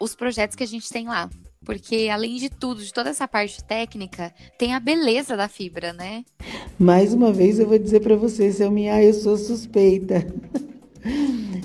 os 0.00 0.14
projetos 0.14 0.56
que 0.56 0.64
a 0.64 0.66
gente 0.66 0.88
tem 0.88 1.06
lá. 1.06 1.28
Porque, 1.64 2.08
além 2.10 2.36
de 2.36 2.48
tudo, 2.48 2.82
de 2.82 2.92
toda 2.92 3.10
essa 3.10 3.28
parte 3.28 3.62
técnica, 3.62 4.32
tem 4.58 4.74
a 4.74 4.80
beleza 4.80 5.36
da 5.36 5.48
fibra, 5.48 5.92
né? 5.92 6.24
Mais 6.78 7.12
uma 7.12 7.32
vez 7.32 7.58
eu 7.58 7.68
vou 7.68 7.78
dizer 7.78 8.00
para 8.00 8.16
você, 8.16 8.50
Selminha, 8.52 9.02
eu 9.02 9.12
sou 9.12 9.36
suspeita. 9.36 10.26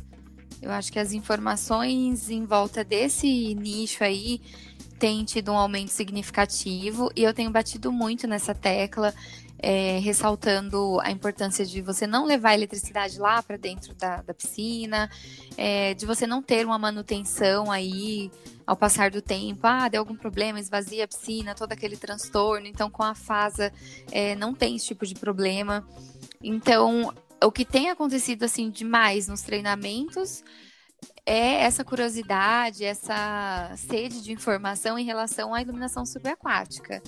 Eu 0.65 0.72
acho 0.72 0.91
que 0.91 0.98
as 0.98 1.13
informações 1.13 2.27
em 2.27 2.43
volta 2.43 2.84
desse 2.84 3.53
nicho 3.53 4.03
aí 4.03 4.41
têm 4.98 5.24
tido 5.24 5.51
um 5.51 5.57
aumento 5.57 5.89
significativo 5.89 7.12
e 7.15 7.22
eu 7.24 7.36
tenho 7.36 7.51
batido 7.51 7.91
muito 7.91 8.27
nessa 8.27 8.55
tecla 8.55 9.13
é, 9.60 10.00
ressaltando 10.00 11.00
a 11.01 11.12
importância 11.12 11.63
de 11.63 11.81
você 11.81 12.07
não 12.07 12.25
levar 12.25 12.50
a 12.50 12.53
eletricidade 12.55 13.19
lá 13.19 13.43
para 13.43 13.57
dentro 13.57 13.93
da, 13.93 14.24
da 14.24 14.34
piscina, 14.34 15.07
é, 15.55 15.93
de 15.93 16.05
você 16.07 16.25
não 16.25 16.41
ter 16.41 16.65
uma 16.65 16.79
manutenção 16.79 17.72
aí 17.72 18.31
ao 18.65 18.75
passar 18.75 19.12
do 19.12 19.22
tempo. 19.22 19.62
Ah, 19.63 19.88
deu 19.88 20.01
algum 20.01 20.15
problema, 20.15 20.60
esvazia 20.60 21.05
a 21.05 21.07
piscina, 21.07 21.53
todo 21.53 21.72
aquele 21.74 21.95
transtorno. 21.95 22.65
Então, 22.65 22.89
com 22.89 23.03
a 23.03 23.13
FASA, 23.13 23.72
é, 24.12 24.36
não 24.36 24.53
tem 24.53 24.75
esse 24.75 24.88
tipo 24.88 25.05
de 25.05 25.13
problema. 25.13 25.88
Então, 26.41 27.13
o 27.44 27.51
que 27.51 27.65
tem 27.65 27.89
acontecido 27.89 28.44
assim 28.44 28.70
demais 28.70 29.27
nos 29.27 29.42
treinamentos 29.42 30.44
é 31.25 31.63
essa 31.63 31.84
curiosidade, 31.84 32.84
essa 32.84 33.74
sede 33.75 34.22
de 34.22 34.32
informação 34.32 34.98
em 34.98 35.06
relação 35.06 35.54
à 35.54 35.62
iluminação 35.62 36.06
subaquática. 36.06 37.01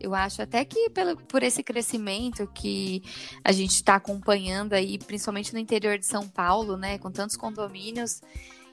Eu 0.00 0.14
acho 0.14 0.40
até 0.42 0.64
que 0.64 0.90
pelo, 0.90 1.16
por 1.16 1.42
esse 1.42 1.62
crescimento 1.62 2.46
que 2.54 3.02
a 3.44 3.50
gente 3.50 3.72
está 3.72 3.96
acompanhando 3.96 4.74
aí, 4.74 4.96
principalmente 4.98 5.52
no 5.52 5.58
interior 5.58 5.98
de 5.98 6.06
São 6.06 6.28
Paulo, 6.28 6.76
né, 6.76 6.98
com 6.98 7.10
tantos 7.10 7.36
condomínios, 7.36 8.20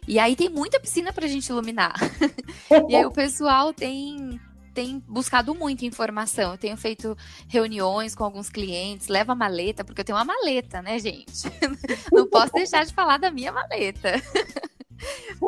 e 0.07 0.19
aí 0.19 0.35
tem 0.35 0.49
muita 0.49 0.79
piscina 0.79 1.11
para 1.11 1.25
a 1.25 1.27
gente 1.27 1.47
iluminar. 1.47 1.95
e 2.87 2.95
aí 2.95 3.05
o 3.05 3.11
pessoal 3.11 3.73
tem 3.73 4.39
tem 4.75 4.99
buscado 5.07 5.55
muita 5.55 5.85
informação. 5.85 6.51
Eu 6.51 6.57
tenho 6.57 6.75
feito 6.75 7.17
reuniões 7.47 8.13
com 8.13 8.25
alguns 8.25 8.49
clientes, 8.49 9.07
leva 9.07 9.33
maleta, 9.33 9.85
porque 9.85 10.01
eu 10.01 10.05
tenho 10.05 10.17
uma 10.17 10.25
maleta, 10.25 10.81
né, 10.81 10.99
gente? 10.99 11.43
Não 12.11 12.27
posso 12.27 12.51
deixar 12.51 12.85
de 12.85 12.93
falar 12.93 13.17
da 13.17 13.31
minha 13.31 13.51
maleta. 13.51 14.11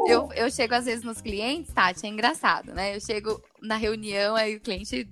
Eu, 0.05 0.29
eu 0.33 0.51
chego 0.51 0.75
às 0.75 0.83
vezes 0.83 1.05
nos 1.05 1.21
clientes, 1.21 1.73
Tati, 1.73 2.05
é 2.05 2.09
engraçado, 2.09 2.73
né? 2.73 2.93
Eu 2.93 2.99
chego 2.99 3.41
na 3.61 3.77
reunião, 3.77 4.35
aí 4.35 4.57
o 4.57 4.59
cliente 4.59 5.07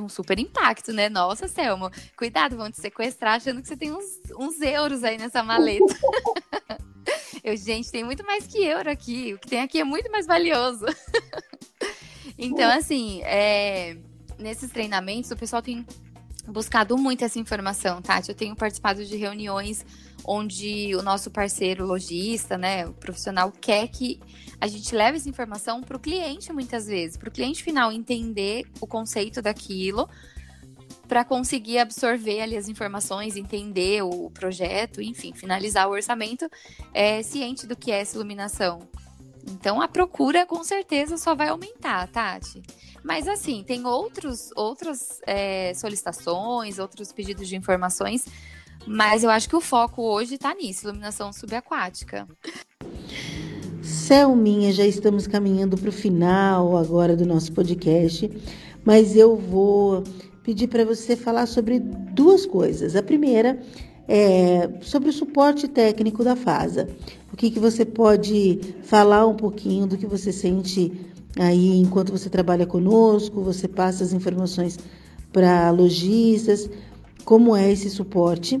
um 0.00 0.08
super 0.08 0.38
impacto, 0.40 0.92
né? 0.92 1.08
Nossa, 1.08 1.46
Selma, 1.46 1.92
cuidado, 2.16 2.56
vão 2.56 2.68
te 2.68 2.80
sequestrar 2.80 3.36
achando 3.36 3.62
que 3.62 3.68
você 3.68 3.76
tem 3.76 3.92
uns, 3.92 4.04
uns 4.36 4.60
euros 4.60 5.04
aí 5.04 5.16
nessa 5.16 5.40
maleta. 5.44 5.86
eu, 7.44 7.56
gente, 7.56 7.92
tem 7.92 8.02
muito 8.02 8.26
mais 8.26 8.44
que 8.44 8.58
euro 8.64 8.90
aqui. 8.90 9.34
O 9.34 9.38
que 9.38 9.48
tem 9.48 9.60
aqui 9.60 9.80
é 9.80 9.84
muito 9.84 10.10
mais 10.10 10.26
valioso. 10.26 10.84
Então, 12.38 12.70
assim, 12.70 13.22
é, 13.22 13.96
nesses 14.38 14.70
treinamentos, 14.70 15.30
o 15.30 15.36
pessoal 15.36 15.62
tem 15.62 15.86
buscado 16.46 16.96
muito 16.96 17.24
essa 17.24 17.38
informação, 17.38 18.00
Tati. 18.00 18.28
Eu 18.28 18.34
tenho 18.34 18.54
participado 18.54 19.04
de 19.04 19.16
reuniões 19.16 19.84
onde 20.24 20.94
o 20.94 21.02
nosso 21.02 21.30
parceiro 21.30 21.86
lojista, 21.86 22.58
né, 22.58 22.86
o 22.86 22.92
profissional, 22.92 23.50
quer 23.52 23.88
que 23.88 24.20
a 24.60 24.66
gente 24.66 24.94
leve 24.94 25.18
essa 25.18 25.28
informação 25.28 25.82
para 25.82 25.96
o 25.96 26.00
cliente 26.00 26.52
muitas 26.52 26.86
vezes, 26.86 27.16
para 27.16 27.28
o 27.28 27.32
cliente 27.32 27.62
final 27.62 27.92
entender 27.92 28.64
o 28.80 28.86
conceito 28.86 29.40
daquilo, 29.40 30.08
para 31.06 31.24
conseguir 31.24 31.78
absorver 31.78 32.40
ali 32.40 32.56
as 32.56 32.68
informações, 32.68 33.36
entender 33.36 34.02
o 34.02 34.30
projeto, 34.30 35.00
enfim, 35.00 35.32
finalizar 35.32 35.88
o 35.88 35.92
orçamento, 35.92 36.48
é, 36.92 37.22
ciente 37.22 37.66
do 37.66 37.76
que 37.76 37.92
é 37.92 38.00
essa 38.00 38.16
iluminação. 38.16 38.80
Então 39.46 39.80
a 39.80 39.88
procura 39.88 40.44
com 40.44 40.62
certeza 40.64 41.16
só 41.16 41.34
vai 41.34 41.48
aumentar, 41.48 42.06
Tati. 42.08 42.62
Mas 43.02 43.28
assim, 43.28 43.62
tem 43.64 43.86
outros, 43.86 44.50
outras 44.56 45.20
é, 45.26 45.72
solicitações, 45.74 46.78
outros 46.78 47.12
pedidos 47.12 47.48
de 47.48 47.56
informações 47.56 48.24
mas 48.86 49.24
eu 49.24 49.30
acho 49.30 49.48
que 49.48 49.56
o 49.56 49.60
foco 49.60 50.02
hoje 50.02 50.34
está 50.36 50.54
nisso, 50.54 50.86
iluminação 50.86 51.32
subaquática. 51.32 52.26
Selminha, 53.82 54.72
já 54.72 54.84
estamos 54.84 55.26
caminhando 55.26 55.76
para 55.76 55.88
o 55.88 55.92
final 55.92 56.76
agora 56.76 57.16
do 57.16 57.26
nosso 57.26 57.52
podcast, 57.52 58.30
mas 58.84 59.16
eu 59.16 59.36
vou 59.36 60.04
pedir 60.42 60.68
para 60.68 60.84
você 60.84 61.16
falar 61.16 61.46
sobre 61.46 61.80
duas 61.80 62.46
coisas. 62.46 62.94
A 62.94 63.02
primeira 63.02 63.58
é 64.08 64.70
sobre 64.82 65.08
o 65.08 65.12
suporte 65.12 65.66
técnico 65.66 66.22
da 66.22 66.36
FASA. 66.36 66.88
O 67.36 67.38
que, 67.38 67.50
que 67.50 67.60
você 67.60 67.84
pode 67.84 68.60
falar 68.84 69.26
um 69.26 69.34
pouquinho 69.34 69.86
do 69.86 69.98
que 69.98 70.06
você 70.06 70.32
sente 70.32 70.90
aí 71.38 71.78
enquanto 71.78 72.10
você 72.10 72.30
trabalha 72.30 72.64
conosco, 72.64 73.42
você 73.42 73.68
passa 73.68 74.02
as 74.02 74.14
informações 74.14 74.78
para 75.30 75.70
lojistas, 75.70 76.70
como 77.26 77.54
é 77.54 77.70
esse 77.70 77.90
suporte. 77.90 78.58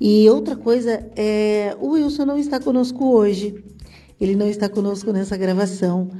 E 0.00 0.30
outra 0.30 0.54
coisa 0.54 1.04
é, 1.16 1.76
o 1.80 1.94
Wilson 1.94 2.26
não 2.26 2.38
está 2.38 2.60
conosco 2.60 3.12
hoje. 3.12 3.60
Ele 4.20 4.36
não 4.36 4.46
está 4.46 4.68
conosco 4.68 5.10
nessa 5.10 5.36
gravação. 5.36 6.10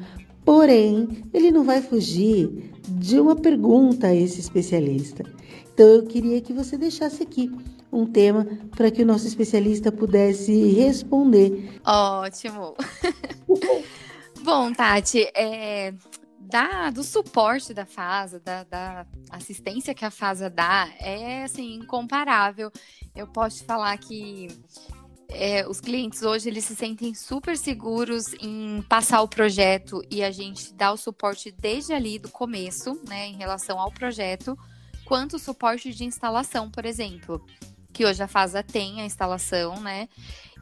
Porém, 0.44 1.22
ele 1.32 1.52
não 1.52 1.62
vai 1.62 1.80
fugir 1.80 2.72
de 2.88 3.20
uma 3.20 3.36
pergunta 3.36 4.08
a 4.08 4.14
esse 4.14 4.40
especialista. 4.40 5.22
Então 5.72 5.86
eu 5.86 6.02
queria 6.02 6.40
que 6.40 6.52
você 6.52 6.76
deixasse 6.76 7.22
aqui 7.22 7.48
um 7.92 8.06
tema 8.06 8.46
para 8.74 8.90
que 8.90 9.02
o 9.02 9.06
nosso 9.06 9.26
especialista 9.26 9.92
pudesse 9.92 10.70
responder. 10.72 11.78
Ótimo. 11.84 12.74
Bom, 14.42 14.72
Tati, 14.72 15.30
é, 15.36 15.94
da, 16.40 16.90
do 16.90 17.04
suporte 17.04 17.74
da 17.74 17.84
FASA, 17.84 18.40
da, 18.40 18.64
da, 18.64 19.06
assistência 19.30 19.94
que 19.94 20.04
a 20.04 20.10
FASA 20.10 20.48
dá, 20.48 20.88
é 20.98 21.44
assim, 21.44 21.74
incomparável. 21.74 22.72
Eu 23.14 23.26
posso 23.26 23.62
falar 23.64 23.96
que 23.98 24.48
é, 25.28 25.68
os 25.68 25.80
clientes 25.80 26.22
hoje 26.22 26.48
eles 26.48 26.64
se 26.64 26.74
sentem 26.74 27.14
super 27.14 27.56
seguros 27.56 28.34
em 28.40 28.82
passar 28.88 29.22
o 29.22 29.28
projeto 29.28 30.02
e 30.10 30.24
a 30.24 30.30
gente 30.30 30.72
dá 30.74 30.92
o 30.92 30.96
suporte 30.96 31.52
desde 31.52 31.92
ali 31.92 32.18
do 32.18 32.30
começo, 32.30 33.00
né, 33.06 33.28
em 33.28 33.36
relação 33.36 33.78
ao 33.78 33.92
projeto, 33.92 34.58
quanto 35.04 35.36
o 35.36 35.38
suporte 35.38 35.92
de 35.92 36.04
instalação, 36.04 36.70
por 36.70 36.84
exemplo 36.84 37.44
que 37.92 38.04
hoje 38.04 38.22
a 38.22 38.28
FASA 38.28 38.62
tem 38.62 39.00
a 39.00 39.04
instalação, 39.04 39.80
né? 39.80 40.08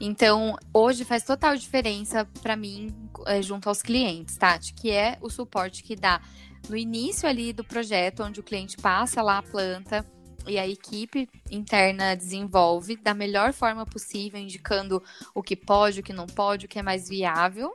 Então, 0.01 0.57
hoje 0.73 1.05
faz 1.05 1.25
total 1.25 1.57
diferença 1.57 2.27
para 2.43 2.57
mim 2.57 2.95
é, 3.27 3.43
junto 3.43 3.69
aos 3.69 3.83
clientes, 3.83 4.37
Tati, 4.37 4.73
que 4.73 4.91
é 4.91 5.19
o 5.21 5.29
suporte 5.29 5.83
que 5.83 5.95
dá 5.95 6.21
no 6.69 6.77
início 6.77 7.29
ali 7.29 7.53
do 7.53 7.65
projeto, 7.65 8.23
onde 8.23 8.41
o 8.41 8.43
cliente 8.43 8.77
passa 8.77 9.23
lá 9.23 9.39
a 9.39 9.43
planta 9.43 10.05
e 10.47 10.59
a 10.59 10.67
equipe 10.67 11.29
interna 11.51 12.17
desenvolve 12.17 12.97
da 12.97 13.13
melhor 13.13 13.53
forma 13.53 13.85
possível, 13.85 14.41
indicando 14.41 15.03
o 15.35 15.43
que 15.43 15.55
pode, 15.55 16.01
o 16.01 16.03
que 16.03 16.13
não 16.13 16.27
pode, 16.27 16.67
o 16.67 16.69
que 16.69 16.79
é 16.79 16.83
mais 16.83 17.09
viável. 17.09 17.73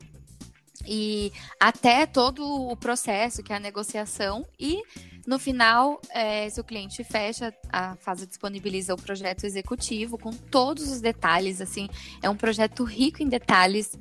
E 0.85 1.31
até 1.59 2.05
todo 2.05 2.43
o 2.43 2.75
processo, 2.75 3.43
que 3.43 3.53
é 3.53 3.55
a 3.55 3.59
negociação, 3.59 4.45
e 4.59 4.81
no 5.25 5.39
final, 5.39 5.99
é, 6.09 6.47
se 6.49 6.61
o 6.61 6.63
cliente 6.63 7.03
fecha, 7.03 7.53
a 7.71 7.95
fase 7.95 8.27
disponibiliza 8.27 8.93
o 8.93 8.97
projeto 8.97 9.43
executivo 9.43 10.17
com 10.17 10.31
todos 10.31 10.91
os 10.91 11.01
detalhes. 11.01 11.61
Assim, 11.61 11.89
é 12.21 12.29
um 12.29 12.35
projeto 12.35 12.83
rico 12.83 13.23
em 13.23 13.27
detalhes 13.27 13.97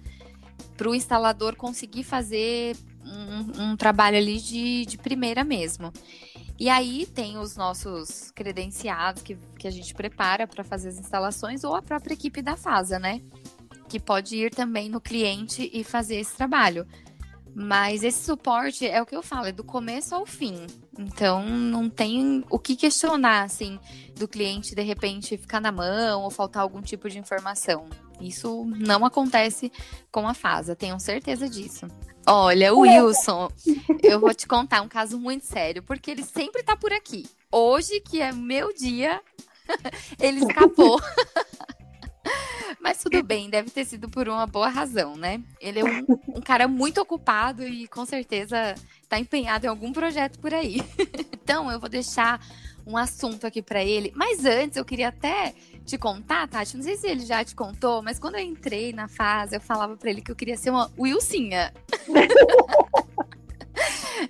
para 0.77 0.89
o 0.89 0.95
instalador 0.95 1.57
conseguir 1.57 2.05
fazer 2.05 2.77
um, 3.03 3.71
um 3.71 3.77
trabalho 3.77 4.19
ali 4.19 4.39
de, 4.39 4.85
de 4.85 4.99
primeira 4.99 5.45
mesmo. 5.45 5.93
E 6.59 6.69
aí 6.69 7.07
tem 7.07 7.37
os 7.39 7.57
nossos 7.57 8.31
credenciados 8.31 9.23
que, 9.23 9.37
que 9.59 9.67
a 9.67 9.71
gente 9.71 9.93
prepara 9.95 10.47
para 10.47 10.63
fazer 10.63 10.91
as 10.91 10.99
instalações 10.99 11.65
ou 11.65 11.75
a 11.75 11.83
própria 11.83 12.15
equipe 12.15 12.41
da 12.43 12.57
FASA, 12.57 12.99
né? 12.99 13.21
Que 13.88 14.01
pode 14.01 14.37
ir 14.37 14.55
também 14.55 14.88
no 14.88 15.01
cliente 15.01 15.70
e 15.73 15.85
fazer 15.85 16.16
esse 16.16 16.37
trabalho. 16.37 16.87
Mas 17.55 18.03
esse 18.03 18.25
suporte 18.25 18.85
é 18.85 19.01
o 19.01 19.07
que 19.07 19.14
eu 19.14 19.23
falo, 19.23 19.47
é 19.47 19.53
do 19.53 19.62
começo 19.62 20.12
ao 20.14 20.27
fim. 20.27 20.66
Então 20.99 21.47
não 21.47 21.88
tem 21.88 22.44
o 22.51 22.59
que 22.59 22.75
questionar, 22.75 23.44
assim, 23.44 23.79
do 24.16 24.27
cliente 24.27 24.75
de 24.75 24.83
repente 24.83 25.37
ficar 25.37 25.61
na 25.61 25.70
mão 25.70 26.23
ou 26.23 26.31
faltar 26.31 26.62
algum 26.62 26.83
tipo 26.83 27.09
de 27.09 27.18
informação. 27.18 27.88
Isso 28.20 28.64
não 28.64 29.05
acontece 29.05 29.70
com 30.11 30.27
a 30.27 30.35
FASA, 30.35 30.75
tenham 30.75 30.99
certeza 30.99 31.49
disso. 31.49 31.87
Olha, 32.27 32.75
o 32.75 32.81
Wilson, 32.81 33.49
eu 34.03 34.18
vou 34.18 34.35
te 34.35 34.47
contar 34.47 34.83
um 34.83 34.88
caso 34.88 35.18
muito 35.18 35.44
sério, 35.44 35.83
porque 35.83 36.11
ele 36.11 36.25
sempre 36.25 36.62
tá 36.62 36.77
por 36.77 36.92
aqui. 36.92 37.27
Hoje, 37.53 38.01
que 38.01 38.20
é 38.20 38.33
meu 38.33 38.73
dia, 38.75 39.20
ele 40.18 40.40
escapou. 40.40 41.01
Mas 42.85 43.03
tudo 43.03 43.23
bem, 43.23 43.49
deve 43.49 43.70
ter 43.70 43.87
sido 43.87 44.11
por 44.11 44.29
uma 44.29 44.47
boa 44.47 44.68
razão, 44.68 45.16
né? 45.16 45.40
Ele 45.59 45.81
é 45.81 45.85
um, 45.85 46.05
um 46.37 46.40
cara 46.42 46.68
muito 46.68 47.01
ocupado 47.01 47.66
e 47.66 47.88
com 47.88 48.05
certeza 48.05 48.75
está 49.03 49.18
empenhado 49.18 49.64
em 49.64 49.70
algum 49.70 49.90
projeto 49.90 50.38
por 50.38 50.53
aí. 50.53 50.83
então, 51.33 51.73
eu 51.73 51.81
vou 51.81 51.88
deixar 51.88 52.38
um 52.87 52.94
assunto 52.94 53.47
aqui 53.47 53.62
para 53.62 53.83
ele. 53.83 54.12
Mas 54.14 54.44
antes, 54.44 54.77
eu 54.77 54.85
queria 54.85 55.09
até 55.09 55.55
te 55.87 55.97
contar, 55.97 56.47
Tati, 56.47 56.77
não 56.77 56.85
sei 56.85 56.99
se 56.99 57.07
ele 57.07 57.25
já 57.25 57.42
te 57.42 57.55
contou, 57.55 58.03
mas 58.03 58.18
quando 58.18 58.35
eu 58.35 58.42
entrei 58.42 58.92
na 58.92 59.09
fase, 59.09 59.57
eu 59.57 59.62
falava 59.62 59.97
para 59.97 60.11
ele 60.11 60.20
que 60.20 60.31
eu 60.31 60.37
queria 60.37 60.59
ser 60.59 60.68
uma 60.68 60.92
Wilsinha. 60.99 61.73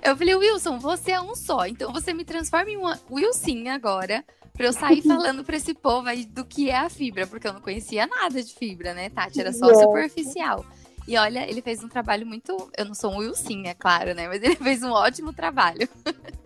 eu 0.03 0.17
falei, 0.17 0.35
Wilson, 0.35 0.79
você 0.79 1.13
é 1.13 1.21
um 1.21 1.35
só, 1.35 1.67
então 1.67 1.93
você 1.93 2.13
me 2.13 2.25
transforma 2.25 2.71
em 2.71 2.77
uma 2.77 2.99
Wilsinha 3.11 3.75
agora, 3.75 4.25
pra 4.53 4.67
eu 4.67 4.73
sair 4.73 5.03
falando 5.03 5.45
pra 5.45 5.57
esse 5.57 5.75
povo 5.75 6.09
aí 6.09 6.25
do 6.25 6.45
que 6.45 6.71
é 6.71 6.77
a 6.77 6.89
fibra, 6.89 7.27
porque 7.27 7.47
eu 7.47 7.53
não 7.53 7.61
conhecia 7.61 8.07
nada 8.07 8.43
de 8.43 8.55
fibra, 8.55 8.95
né, 8.95 9.11
Tati? 9.11 9.41
Era 9.41 9.53
só 9.53 9.73
superficial. 9.75 10.65
E 11.07 11.19
olha, 11.19 11.49
ele 11.49 11.61
fez 11.61 11.85
um 11.85 11.89
trabalho 11.89 12.27
muito. 12.27 12.71
Eu 12.77 12.87
não 12.87 12.95
sou 12.95 13.13
um 13.13 13.19
Wilson, 13.19 13.63
é 13.67 13.75
claro, 13.75 14.15
né? 14.15 14.27
Mas 14.27 14.43
ele 14.43 14.57
fez 14.57 14.83
um 14.83 14.91
ótimo 14.91 15.33
trabalho. 15.33 15.89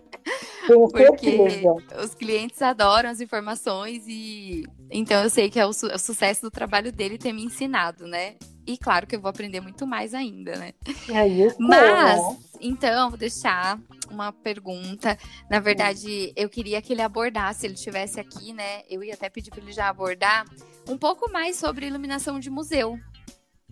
Porque 0.67 1.63
os 2.03 2.13
clientes 2.13 2.61
adoram 2.61 3.09
as 3.09 3.19
informações 3.19 4.03
e 4.07 4.63
então 4.91 5.23
eu 5.23 5.29
sei 5.29 5.49
que 5.49 5.59
é 5.59 5.65
o, 5.65 5.73
su 5.73 5.87
o, 5.87 5.97
sucesso 5.97 6.41
do 6.41 6.51
trabalho 6.51 6.91
dele 6.91 7.17
ter 7.17 7.33
me 7.33 7.43
ensinado, 7.43 8.05
né? 8.05 8.35
E 8.69 8.77
claro 8.77 9.07
que 9.07 9.15
eu 9.15 9.19
vou 9.19 9.29
aprender 9.29 9.59
muito 9.61 9.87
mais 9.87 10.13
ainda, 10.13 10.55
né? 10.55 10.73
É 11.09 11.27
isso, 11.27 11.55
Mas, 11.59 12.21
então, 12.61 13.09
vou 13.09 13.17
deixar 13.17 13.79
uma 14.11 14.31
pergunta. 14.31 15.17
Na 15.49 15.59
verdade, 15.59 16.31
eu 16.35 16.47
queria 16.47 16.79
que 16.79 16.93
ele 16.93 17.01
abordasse, 17.01 17.61
se 17.61 17.65
ele 17.65 17.73
estivesse 17.73 18.19
aqui, 18.19 18.53
né? 18.53 18.83
Eu 18.87 19.03
ia 19.03 19.15
até 19.15 19.27
pedir 19.27 19.49
para 19.49 19.59
ele 19.59 19.71
já 19.71 19.89
abordar 19.89 20.45
um 20.87 20.95
pouco 20.99 21.31
mais 21.31 21.55
sobre 21.55 21.87
iluminação 21.87 22.39
de 22.39 22.51
museu. 22.51 22.99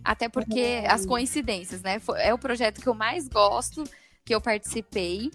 Até 0.02 0.28
porque 0.28 0.80
uhum. 0.80 0.90
as 0.90 1.06
coincidências, 1.06 1.80
né? 1.80 2.00
É 2.16 2.34
o 2.34 2.38
projeto 2.38 2.80
que 2.80 2.88
eu 2.88 2.94
mais 2.94 3.28
gosto, 3.28 3.84
que 4.24 4.34
eu 4.34 4.40
participei. 4.40 5.30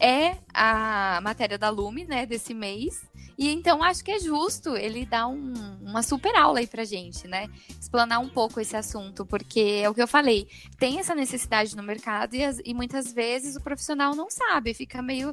É 0.00 0.36
a 0.52 1.20
matéria 1.22 1.58
da 1.58 1.70
Lume, 1.70 2.04
né, 2.04 2.26
desse 2.26 2.54
mês. 2.54 3.02
E 3.38 3.48
então 3.48 3.82
acho 3.84 4.04
que 4.04 4.10
é 4.10 4.18
justo 4.18 4.76
ele 4.76 5.06
dar 5.06 5.28
um, 5.28 5.52
uma 5.80 6.02
super 6.02 6.34
aula 6.34 6.58
aí 6.58 6.66
pra 6.66 6.84
gente, 6.84 7.28
né? 7.28 7.48
Explanar 7.70 8.18
um 8.20 8.28
pouco 8.28 8.60
esse 8.60 8.76
assunto, 8.76 9.24
porque 9.24 9.80
é 9.82 9.88
o 9.88 9.94
que 9.94 10.02
eu 10.02 10.08
falei, 10.08 10.48
tem 10.76 10.98
essa 10.98 11.14
necessidade 11.14 11.76
no 11.76 11.82
mercado 11.82 12.34
e, 12.34 12.40
e 12.64 12.74
muitas 12.74 13.12
vezes 13.12 13.54
o 13.54 13.60
profissional 13.60 14.16
não 14.16 14.28
sabe, 14.28 14.74
fica 14.74 15.00
meio 15.00 15.32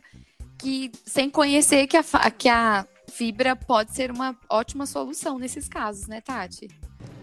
que 0.58 0.92
sem 1.04 1.32
conhecer 1.32 1.88
que 1.88 1.98
a, 1.98 2.04
que 2.30 2.48
a 2.48 2.86
fibra 3.12 3.56
pode 3.56 3.92
ser 3.94 4.12
uma 4.12 4.38
ótima 4.50 4.86
solução 4.86 5.40
nesses 5.40 5.68
casos, 5.68 6.08
né, 6.08 6.22
Tati? 6.22 6.68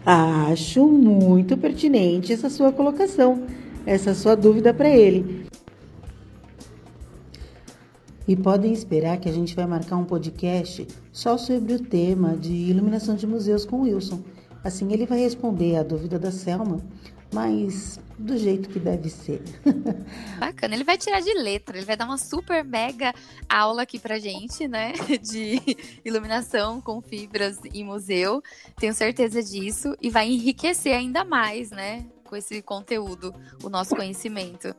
Acho 0.04 0.86
muito 0.86 1.56
pertinente 1.56 2.32
essa 2.32 2.50
sua 2.50 2.72
colocação, 2.72 3.46
essa 3.86 4.14
sua 4.14 4.34
dúvida 4.34 4.74
para 4.74 4.88
ele. 4.88 5.46
E 8.26 8.36
podem 8.36 8.72
esperar 8.72 9.18
que 9.18 9.28
a 9.28 9.32
gente 9.32 9.54
vai 9.54 9.66
marcar 9.66 9.96
um 9.96 10.04
podcast 10.04 10.86
só 11.12 11.36
sobre 11.36 11.74
o 11.74 11.80
tema 11.80 12.36
de 12.36 12.52
iluminação 12.52 13.16
de 13.16 13.26
museus 13.26 13.64
com 13.64 13.82
Wilson. 13.82 14.22
Assim 14.62 14.92
ele 14.92 15.06
vai 15.06 15.18
responder 15.18 15.76
a 15.76 15.82
dúvida 15.82 16.18
da 16.18 16.30
Selma, 16.30 16.80
mas 17.32 17.98
do 18.16 18.36
jeito 18.36 18.68
que 18.68 18.78
deve 18.78 19.08
ser. 19.08 19.42
Bacana, 20.38 20.74
ele 20.74 20.84
vai 20.84 20.96
tirar 20.96 21.20
de 21.20 21.34
letra, 21.34 21.76
ele 21.76 21.86
vai 21.86 21.96
dar 21.96 22.04
uma 22.04 22.18
super 22.18 22.62
mega 22.62 23.12
aula 23.48 23.82
aqui 23.82 23.98
pra 23.98 24.18
gente, 24.18 24.68
né? 24.68 24.92
De 25.20 25.60
iluminação 26.04 26.80
com 26.80 27.00
fibras 27.00 27.58
em 27.74 27.84
museu. 27.84 28.42
Tenho 28.76 28.94
certeza 28.94 29.42
disso. 29.42 29.96
E 30.00 30.10
vai 30.10 30.28
enriquecer 30.28 30.94
ainda 30.94 31.24
mais, 31.24 31.70
né? 31.70 32.06
Com 32.24 32.36
esse 32.36 32.62
conteúdo, 32.62 33.34
o 33.64 33.68
nosso 33.68 33.96
conhecimento. 33.96 34.74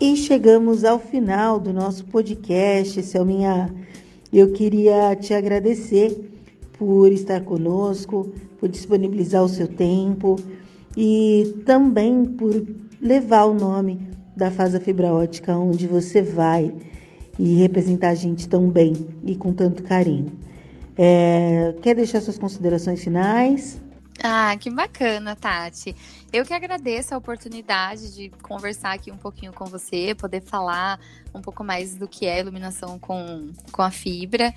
E 0.00 0.16
chegamos 0.16 0.84
ao 0.84 0.98
final 0.98 1.60
do 1.60 1.72
nosso 1.72 2.04
podcast, 2.06 3.00
Selminha. 3.02 3.72
Eu 4.32 4.52
queria 4.52 5.14
te 5.14 5.32
agradecer 5.32 6.30
por 6.76 7.12
estar 7.12 7.42
conosco, 7.42 8.32
por 8.58 8.68
disponibilizar 8.68 9.44
o 9.44 9.48
seu 9.48 9.68
tempo 9.68 10.36
e 10.96 11.62
também 11.64 12.24
por 12.24 12.66
levar 13.00 13.44
o 13.44 13.54
nome 13.54 14.00
da 14.36 14.50
Fasa 14.50 14.80
Fibra 14.80 15.14
Ótica 15.14 15.56
onde 15.56 15.86
você 15.86 16.20
vai 16.20 16.74
e 17.38 17.54
representar 17.54 18.08
a 18.08 18.14
gente 18.16 18.48
tão 18.48 18.68
bem 18.68 18.94
e 19.24 19.36
com 19.36 19.52
tanto 19.52 19.84
carinho. 19.84 20.32
É, 20.98 21.72
quer 21.80 21.94
deixar 21.94 22.20
suas 22.20 22.38
considerações 22.38 23.02
finais? 23.02 23.80
Ah, 24.22 24.56
que 24.56 24.70
bacana, 24.70 25.34
Tati. 25.34 25.94
Eu 26.32 26.44
que 26.44 26.54
agradeço 26.54 27.14
a 27.14 27.18
oportunidade 27.18 28.14
de 28.14 28.30
conversar 28.42 28.92
aqui 28.92 29.10
um 29.10 29.16
pouquinho 29.16 29.52
com 29.52 29.64
você, 29.66 30.14
poder 30.14 30.40
falar 30.40 31.00
um 31.34 31.42
pouco 31.42 31.64
mais 31.64 31.96
do 31.96 32.06
que 32.06 32.26
é 32.26 32.38
iluminação 32.38 32.98
com, 32.98 33.52
com 33.72 33.82
a 33.82 33.90
fibra. 33.90 34.54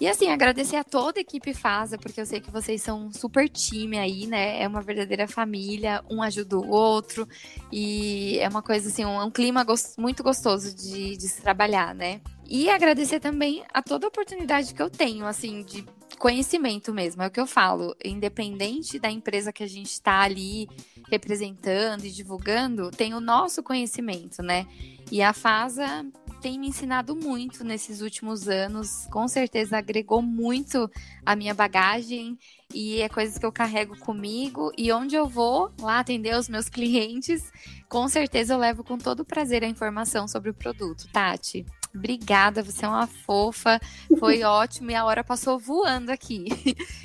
E 0.00 0.06
assim, 0.06 0.28
agradecer 0.28 0.76
a 0.76 0.84
toda 0.84 1.18
a 1.18 1.22
equipe 1.22 1.54
FASA, 1.54 1.96
porque 1.96 2.20
eu 2.20 2.26
sei 2.26 2.40
que 2.40 2.50
vocês 2.50 2.82
são 2.82 3.06
um 3.06 3.12
super 3.12 3.48
time 3.48 3.96
aí, 3.96 4.26
né? 4.26 4.60
É 4.60 4.68
uma 4.68 4.82
verdadeira 4.82 5.26
família, 5.26 6.04
um 6.10 6.22
ajuda 6.22 6.58
o 6.58 6.68
outro. 6.68 7.26
E 7.72 8.38
é 8.40 8.48
uma 8.48 8.60
coisa 8.60 8.88
assim, 8.88 9.04
um, 9.04 9.22
um 9.22 9.30
clima 9.30 9.64
gost 9.64 9.98
muito 9.98 10.22
gostoso 10.22 10.74
de, 10.74 11.16
de 11.16 11.28
se 11.28 11.40
trabalhar, 11.40 11.94
né? 11.94 12.20
E 12.48 12.68
agradecer 12.68 13.20
também 13.20 13.64
a 13.72 13.82
toda 13.82 14.06
a 14.06 14.08
oportunidade 14.08 14.74
que 14.74 14.82
eu 14.82 14.90
tenho, 14.90 15.26
assim, 15.26 15.62
de 15.62 15.84
conhecimento 16.18 16.92
mesmo, 16.92 17.22
é 17.22 17.26
o 17.26 17.30
que 17.30 17.40
eu 17.40 17.46
falo. 17.46 17.94
Independente 18.04 18.98
da 18.98 19.10
empresa 19.10 19.52
que 19.52 19.62
a 19.62 19.68
gente 19.68 19.90
está 19.90 20.20
ali 20.20 20.68
representando 21.10 22.04
e 22.04 22.10
divulgando, 22.10 22.90
tem 22.90 23.14
o 23.14 23.20
nosso 23.20 23.62
conhecimento, 23.62 24.42
né? 24.42 24.66
E 25.10 25.22
a 25.22 25.32
FASA 25.32 26.04
tem 26.40 26.58
me 26.58 26.68
ensinado 26.68 27.16
muito 27.16 27.64
nesses 27.64 28.00
últimos 28.00 28.48
anos, 28.48 29.06
com 29.10 29.26
certeza 29.26 29.78
agregou 29.78 30.20
muito 30.22 30.90
a 31.24 31.34
minha 31.34 31.54
bagagem 31.54 32.38
e 32.74 33.00
é 33.00 33.08
coisas 33.08 33.38
que 33.38 33.46
eu 33.46 33.52
carrego 33.52 33.96
comigo 33.98 34.70
e 34.76 34.92
onde 34.92 35.16
eu 35.16 35.28
vou 35.28 35.72
lá 35.80 36.00
atender 36.00 36.36
os 36.36 36.48
meus 36.48 36.68
clientes, 36.70 37.50
com 37.88 38.08
certeza 38.08 38.54
eu 38.54 38.58
levo 38.58 38.84
com 38.84 38.98
todo 38.98 39.24
prazer 39.24 39.64
a 39.64 39.68
informação 39.68 40.28
sobre 40.28 40.50
o 40.50 40.54
produto, 40.54 41.08
Tati. 41.12 41.64
Obrigada, 41.96 42.62
você 42.62 42.84
é 42.84 42.88
uma 42.88 43.06
fofa. 43.06 43.80
Foi 44.18 44.42
ótimo 44.44 44.90
e 44.90 44.94
a 44.94 45.04
hora 45.04 45.24
passou 45.24 45.58
voando 45.58 46.10
aqui. 46.10 46.46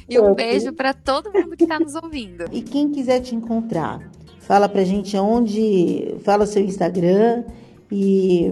E 0.07 0.19
um 0.19 0.33
beijo 0.33 0.73
para 0.73 0.93
todo 0.93 1.31
mundo 1.31 1.55
que 1.55 1.63
está 1.63 1.79
nos 1.79 1.95
ouvindo. 1.95 2.45
E 2.51 2.61
quem 2.61 2.91
quiser 2.91 3.21
te 3.21 3.33
encontrar, 3.33 4.11
fala 4.39 4.67
pra 4.67 4.83
gente 4.83 5.15
onde, 5.17 6.15
fala 6.23 6.45
seu 6.45 6.63
Instagram 6.63 7.45
e 7.91 8.51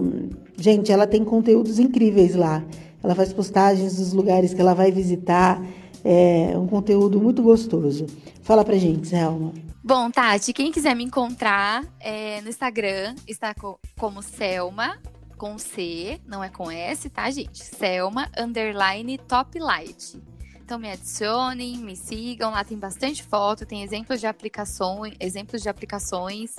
gente, 0.56 0.92
ela 0.92 1.06
tem 1.06 1.24
conteúdos 1.24 1.78
incríveis 1.78 2.34
lá. 2.34 2.64
Ela 3.02 3.14
faz 3.14 3.32
postagens 3.32 3.96
dos 3.96 4.12
lugares 4.12 4.52
que 4.52 4.60
ela 4.60 4.74
vai 4.74 4.90
visitar. 4.90 5.62
É 6.04 6.56
um 6.56 6.66
conteúdo 6.66 7.20
muito 7.20 7.42
gostoso. 7.42 8.06
Fala 8.42 8.64
pra 8.64 8.76
gente, 8.76 9.08
Selma. 9.08 9.52
Bom, 9.82 10.10
Tati, 10.10 10.52
quem 10.52 10.70
quiser 10.70 10.94
me 10.94 11.04
encontrar 11.04 11.84
é, 11.98 12.40
no 12.42 12.48
Instagram 12.48 13.14
está 13.26 13.54
como 13.98 14.22
Selma 14.22 14.98
com 15.40 15.56
C, 15.56 16.20
não 16.26 16.44
é 16.44 16.50
com 16.50 16.70
S, 16.70 17.08
tá, 17.08 17.30
gente? 17.30 17.64
Selma 17.64 18.28
underline 18.38 19.16
top 19.16 19.58
light. 19.58 20.20
Então 20.62 20.78
me 20.78 20.90
adicionem, 20.90 21.78
me 21.78 21.96
sigam, 21.96 22.50
lá 22.50 22.62
tem 22.62 22.76
bastante 22.76 23.22
foto, 23.22 23.64
tem 23.64 23.82
exemplos 23.82 24.20
de 24.20 24.26
aplicações, 24.26 25.14
exemplos 25.18 25.62
de 25.62 25.70
aplicações. 25.70 26.56